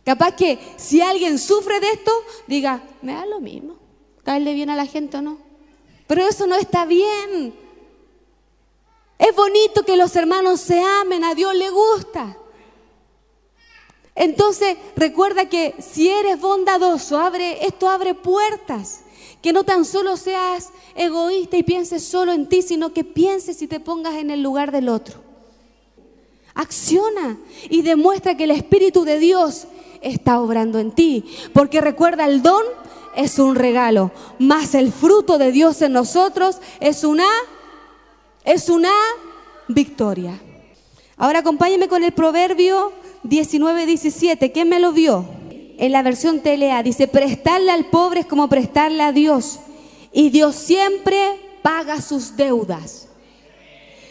Capaz 0.04 0.34
que 0.34 0.60
si 0.78 1.02
alguien 1.02 1.38
sufre 1.40 1.80
de 1.80 1.90
esto, 1.90 2.12
diga, 2.48 2.82
me 3.02 3.14
da 3.14 3.26
lo 3.26 3.40
mismo, 3.40 3.76
caerle 4.24 4.54
bien 4.54 4.70
a 4.70 4.76
la 4.76 4.86
gente 4.86 5.18
o 5.18 5.22
no. 5.22 5.38
Pero 6.08 6.26
eso 6.26 6.48
no 6.48 6.56
está 6.56 6.86
bien. 6.86 7.54
Es 9.18 9.36
bonito 9.36 9.84
que 9.84 9.98
los 9.98 10.16
hermanos 10.16 10.62
se 10.62 10.82
amen, 10.82 11.24
a 11.24 11.36
Dios 11.36 11.54
le 11.56 11.70
gusta. 11.70 12.38
Entonces, 14.16 14.78
recuerda 14.96 15.48
que 15.48 15.76
si 15.80 16.10
eres 16.10 16.40
bondadoso, 16.40 17.20
abre, 17.20 17.66
esto 17.66 17.90
abre 17.90 18.14
puertas. 18.14 19.02
Que 19.42 19.54
no 19.54 19.64
tan 19.64 19.86
solo 19.86 20.18
seas 20.18 20.70
egoísta 20.96 21.58
y 21.58 21.64
pienses 21.64 22.04
solo 22.04 22.34
en 22.34 22.48
ti, 22.48 22.62
sino 22.62 22.94
que 22.94 23.04
pienses 23.04 23.62
y 23.62 23.68
te 23.68 23.80
pongas 23.80 24.16
en 24.16 24.32
el 24.32 24.42
lugar 24.42 24.72
del 24.72 24.90
otro. 24.90 25.20
Acciona 26.54 27.38
y 27.70 27.82
demuestra 27.84 28.36
que 28.36 28.46
el 28.46 28.52
Espíritu 28.52 29.04
de 29.04 29.20
Dios 29.20 29.68
está 30.02 30.40
obrando 30.40 30.80
en 30.80 30.92
ti. 30.92 31.26
Porque 31.54 31.82
recuerda, 31.82 32.26
el 32.26 32.42
don 32.42 32.64
es 33.16 33.40
un 33.40 33.56
regalo, 33.56 34.12
más 34.38 34.76
el 34.76 34.92
fruto 34.92 35.38
de 35.38 35.52
Dios 35.52 35.82
en 35.82 35.94
nosotros 35.94 36.58
es 36.80 37.04
una, 37.04 37.28
es 38.46 38.70
una 38.70 38.92
victoria. 39.68 40.40
Ahora 41.18 41.40
acompáñeme 41.40 41.88
con 41.88 42.04
el 42.04 42.12
proverbio 42.12 42.92
19, 43.24 43.88
17. 43.88 44.52
¿Quién 44.52 44.70
me 44.70 44.80
lo 44.80 44.92
vio? 44.92 45.26
En 45.78 45.92
la 45.92 46.02
versión 46.02 46.40
TLA 46.42 46.82
dice, 46.82 47.08
prestarle 47.08 47.72
al 47.72 47.86
pobre 47.86 48.22
es 48.22 48.26
como 48.26 48.50
prestarle 48.50 49.04
a 49.04 49.12
Dios. 49.12 49.60
Y 50.12 50.32
Dios 50.32 50.56
siempre 50.56 51.40
paga 51.62 52.02
sus 52.02 52.36
deudas. 52.36 53.08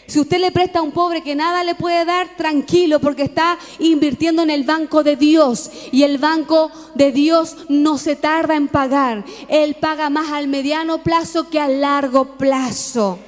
Si 0.07 0.21
usted 0.21 0.39
le 0.39 0.53
presta 0.53 0.79
a 0.79 0.83
un 0.83 0.93
pobre 0.93 1.21
que 1.21 1.35
nada 1.35 1.65
le 1.65 1.75
puede 1.75 2.05
dar, 2.05 2.37
tranquilo, 2.37 3.01
porque 3.01 3.23
está 3.23 3.57
invirtiendo 3.79 4.41
en 4.43 4.49
el 4.49 4.63
banco 4.63 5.03
de 5.03 5.17
Dios. 5.17 5.69
Y 5.91 6.03
el 6.03 6.17
banco 6.17 6.71
de 6.95 7.11
Dios 7.11 7.57
no 7.67 7.97
se 7.97 8.15
tarda 8.15 8.55
en 8.55 8.69
pagar. 8.69 9.25
Él 9.49 9.75
paga 9.75 10.09
más 10.09 10.31
al 10.31 10.47
mediano 10.47 11.03
plazo 11.03 11.49
que 11.49 11.59
al 11.59 11.81
largo 11.81 12.37
plazo. 12.37 13.19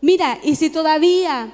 Mira, 0.00 0.38
y 0.42 0.56
si 0.56 0.70
todavía 0.70 1.52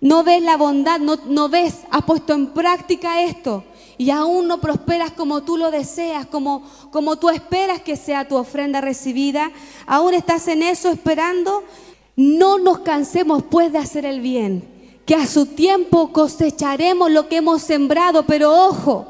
no 0.00 0.24
ves 0.24 0.42
la 0.42 0.56
bondad, 0.56 0.98
no, 1.00 1.18
no 1.26 1.50
ves, 1.50 1.80
has 1.90 2.04
puesto 2.04 2.32
en 2.32 2.46
práctica 2.46 3.22
esto 3.22 3.64
y 3.96 4.10
aún 4.10 4.48
no 4.48 4.60
prosperas 4.60 5.12
como 5.12 5.42
tú 5.42 5.56
lo 5.56 5.70
deseas, 5.70 6.26
como, 6.26 6.62
como 6.90 7.16
tú 7.16 7.28
esperas 7.28 7.80
que 7.80 7.96
sea 7.96 8.26
tu 8.26 8.36
ofrenda 8.36 8.80
recibida, 8.80 9.50
aún 9.86 10.14
estás 10.14 10.48
en 10.48 10.62
eso 10.62 10.90
esperando, 10.90 11.62
no 12.16 12.58
nos 12.58 12.80
cansemos 12.80 13.42
pues 13.44 13.72
de 13.72 13.78
hacer 13.78 14.04
el 14.04 14.20
bien, 14.20 14.68
que 15.06 15.14
a 15.14 15.26
su 15.26 15.46
tiempo 15.46 16.12
cosecharemos 16.12 17.10
lo 17.10 17.28
que 17.28 17.36
hemos 17.36 17.62
sembrado, 17.62 18.24
pero 18.24 18.52
ojo, 18.68 19.06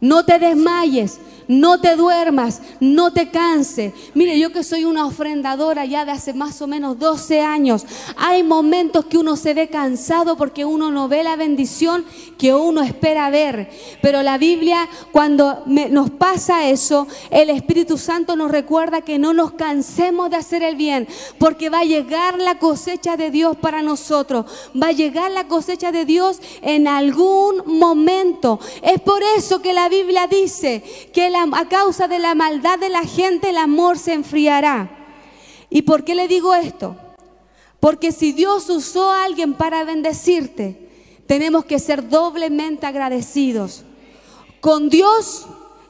no 0.00 0.24
te 0.24 0.38
desmayes, 0.38 1.18
no 1.48 1.80
te 1.80 1.96
duermas, 1.96 2.60
no 2.80 3.12
te 3.12 3.30
canses. 3.30 3.92
Mire, 4.14 4.38
yo 4.38 4.52
que 4.52 4.64
soy 4.64 4.84
una 4.84 5.06
ofrendadora 5.06 5.84
ya 5.84 6.04
de 6.04 6.12
hace 6.12 6.32
más 6.32 6.60
o 6.62 6.66
menos 6.66 6.98
12 6.98 7.40
años, 7.40 7.84
hay 8.16 8.42
momentos 8.42 9.06
que 9.06 9.18
uno 9.18 9.36
se 9.36 9.54
ve 9.54 9.68
cansado 9.68 10.36
porque 10.36 10.64
uno 10.64 10.90
no 10.90 11.08
ve 11.08 11.22
la 11.22 11.36
bendición 11.36 12.04
que 12.38 12.54
uno 12.54 12.82
espera 12.82 13.30
ver. 13.30 13.70
Pero 14.02 14.22
la 14.22 14.38
Biblia, 14.38 14.88
cuando 15.12 15.62
nos 15.66 16.10
pasa 16.10 16.68
eso, 16.68 17.06
el 17.30 17.50
Espíritu 17.50 17.98
Santo 17.98 18.36
nos 18.36 18.50
recuerda 18.50 19.02
que 19.02 19.18
no 19.18 19.32
nos 19.32 19.52
cansemos 19.52 20.30
de 20.30 20.36
hacer 20.36 20.62
el 20.62 20.76
bien, 20.76 21.06
porque 21.38 21.70
va 21.70 21.80
a 21.80 21.84
llegar 21.84 22.38
la 22.38 22.58
cosecha 22.58 23.16
de 23.16 23.30
Dios 23.30 23.56
para 23.56 23.82
nosotros. 23.82 24.46
Va 24.80 24.88
a 24.88 24.92
llegar 24.92 25.30
la 25.30 25.48
cosecha 25.48 25.92
de 25.92 26.04
Dios 26.04 26.40
en 26.62 26.88
algún 26.88 27.62
momento. 27.66 28.60
Es 28.82 29.00
por 29.00 29.22
eso 29.36 29.60
que 29.60 29.72
la 29.72 29.88
Biblia 29.88 30.26
dice 30.26 30.82
que 31.12 31.30
a 31.36 31.68
causa 31.68 32.08
de 32.08 32.18
la 32.18 32.34
maldad 32.34 32.78
de 32.78 32.88
la 32.88 33.04
gente 33.04 33.50
el 33.50 33.58
amor 33.58 33.98
se 33.98 34.14
enfriará. 34.14 34.90
¿Y 35.70 35.82
por 35.82 36.04
qué 36.04 36.14
le 36.14 36.28
digo 36.28 36.54
esto? 36.54 36.96
Porque 37.80 38.12
si 38.12 38.32
Dios 38.32 38.68
usó 38.70 39.10
a 39.10 39.24
alguien 39.24 39.54
para 39.54 39.84
bendecirte, 39.84 40.88
tenemos 41.26 41.64
que 41.64 41.78
ser 41.78 42.08
doblemente 42.08 42.86
agradecidos 42.86 43.84
con 44.60 44.88
Dios 44.88 45.46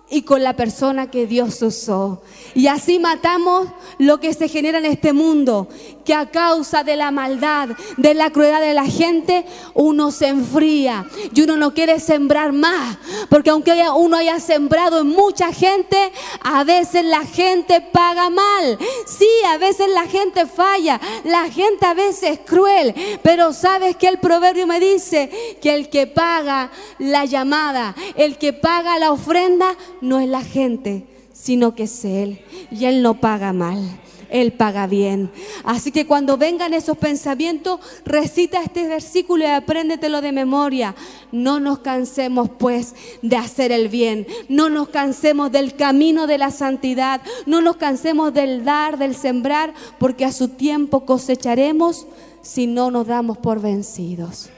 y 0.08 0.22
con 0.22 0.42
la 0.42 0.54
persona 0.54 1.10
que 1.10 1.26
Dios 1.26 1.60
usó. 1.62 2.22
Y 2.54 2.68
así 2.68 2.98
matamos 2.98 3.68
lo 3.98 4.20
que 4.20 4.32
se 4.34 4.48
genera 4.48 4.78
en 4.78 4.86
este 4.86 5.12
mundo, 5.12 5.68
que 6.04 6.14
a 6.14 6.30
causa 6.30 6.84
de 6.84 6.96
la 6.96 7.10
maldad, 7.10 7.70
de 7.96 8.14
la 8.14 8.30
crueldad 8.30 8.60
de 8.60 8.74
la 8.74 8.86
gente, 8.86 9.44
uno 9.74 10.12
se 10.12 10.28
enfría 10.28 11.06
y 11.34 11.42
uno 11.42 11.56
no 11.56 11.74
quiere 11.74 11.98
sembrar 11.98 12.52
más, 12.52 12.98
porque 13.28 13.50
aunque 13.50 13.72
uno 13.96 14.16
haya 14.16 14.38
sembrado 14.38 15.00
en 15.00 15.08
mucha 15.08 15.52
gente, 15.52 16.12
a 16.40 16.62
veces 16.62 17.04
la 17.04 17.24
gente 17.24 17.80
paga 17.80 18.30
mal. 18.30 18.78
Sí, 19.06 19.28
a 19.48 19.58
veces 19.58 19.88
la 19.92 20.06
gente 20.06 20.46
falla, 20.46 21.00
la 21.24 21.50
gente 21.50 21.84
a 21.84 21.94
veces 21.94 22.30
es 22.30 22.38
cruel, 22.40 22.94
pero 23.22 23.52
sabes 23.52 23.96
que 23.96 24.06
el 24.06 24.18
proverbio 24.18 24.66
me 24.66 24.78
dice 24.78 25.58
que 25.60 25.74
el 25.74 25.88
que 25.88 26.06
paga 26.06 26.70
la 26.98 27.24
llamada, 27.24 27.94
el 28.14 28.38
que 28.38 28.52
paga 28.52 28.98
la 28.98 29.10
ofrenda, 29.10 29.76
no 30.00 30.20
es 30.20 30.28
la 30.28 30.42
gente, 30.42 31.06
sino 31.32 31.74
que 31.74 31.85
es 31.85 32.04
Él. 32.04 32.40
Y 32.70 32.87
Él 32.87 33.02
no 33.02 33.20
paga 33.20 33.52
mal. 33.52 34.00
Él 34.28 34.52
paga 34.52 34.87
bien. 34.87 35.30
Así 35.64 35.92
que 35.92 36.06
cuando 36.06 36.37
vengan 36.37 36.74
esos 36.74 36.96
pensamientos, 36.96 37.80
recita 38.04 38.62
este 38.62 38.88
versículo 38.88 39.44
y 39.44 39.46
apréndetelo 39.46 40.20
de 40.20 40.32
memoria. 40.32 40.94
No 41.32 41.61
nos 41.61 41.80
cansemos 41.80 42.50
pues 42.59 42.94
de 43.22 43.37
hacer 43.37 43.72
el 43.72 43.88
bien. 43.88 44.26
No 44.48 44.68
nos 44.68 44.88
cansemos 44.88 45.52
del 45.52 45.74
camino 45.76 46.26
de 46.26 46.38
la 46.38 46.50
santidad. 46.50 47.20
No 47.46 47.61
nos 47.61 47.76
cansemos 47.76 48.35
del 48.35 48.64
dar, 48.64 48.98
del 48.98 49.14
sembrar, 49.14 49.74
porque 49.98 50.24
a 50.24 50.32
su 50.32 50.48
tiempo 50.48 51.04
cosecharemos 51.04 52.06
si 52.42 52.66
no 52.66 52.90
nos 52.90 53.06
damos 53.06 53.38
por 53.38 53.61
vencidos. 53.61 54.50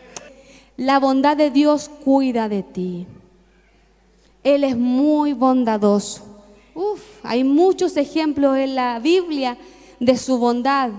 La 0.76 0.98
bondad 0.98 1.36
de 1.36 1.50
Dios 1.50 1.90
cuida 2.04 2.48
de 2.48 2.62
ti. 2.62 3.06
Él 4.42 4.64
es 4.64 4.76
muy 4.76 5.32
bondadoso. 5.32 6.22
Uf, 6.74 7.02
hay 7.24 7.42
muchos 7.44 7.96
ejemplos 7.96 8.56
en 8.56 8.74
la 8.74 8.98
Biblia 9.00 9.58
de 9.98 10.16
su 10.16 10.38
bondad. 10.38 10.90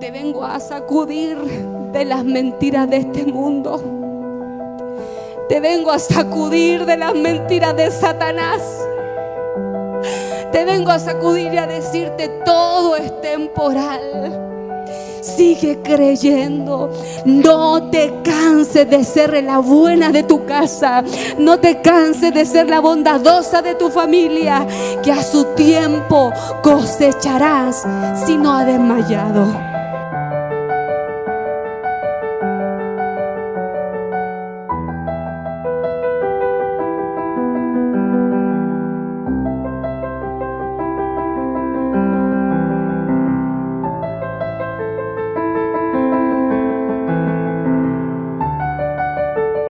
Te 0.00 0.10
vengo 0.10 0.44
a 0.44 0.58
sacudir 0.58 1.38
de 1.92 2.04
las 2.04 2.24
mentiras 2.24 2.90
de 2.90 2.96
este 2.98 3.24
mundo. 3.24 3.82
Te 5.48 5.60
vengo 5.60 5.92
a 5.92 5.98
sacudir 5.98 6.84
de 6.84 6.96
las 6.96 7.14
mentiras 7.14 7.76
de 7.76 7.90
Satanás. 7.90 8.60
Te 10.50 10.64
vengo 10.64 10.90
a 10.90 10.98
sacudir 10.98 11.54
y 11.54 11.58
a 11.58 11.66
decirte 11.66 12.28
todo 12.44 12.96
es 12.96 13.20
temporal. 13.20 14.45
Sigue 15.26 15.80
creyendo. 15.82 16.90
No 17.24 17.90
te 17.90 18.12
canses 18.22 18.88
de 18.88 19.02
ser 19.02 19.42
la 19.42 19.58
buena 19.58 20.12
de 20.12 20.22
tu 20.22 20.44
casa. 20.46 21.02
No 21.38 21.58
te 21.58 21.80
canses 21.82 22.32
de 22.32 22.44
ser 22.44 22.68
la 22.68 22.80
bondadosa 22.80 23.60
de 23.60 23.74
tu 23.74 23.90
familia. 23.90 24.66
Que 25.02 25.10
a 25.10 25.22
su 25.22 25.44
tiempo 25.56 26.32
cosecharás 26.62 27.84
si 28.24 28.36
no 28.36 28.56
ha 28.56 28.64
desmayado. 28.64 29.75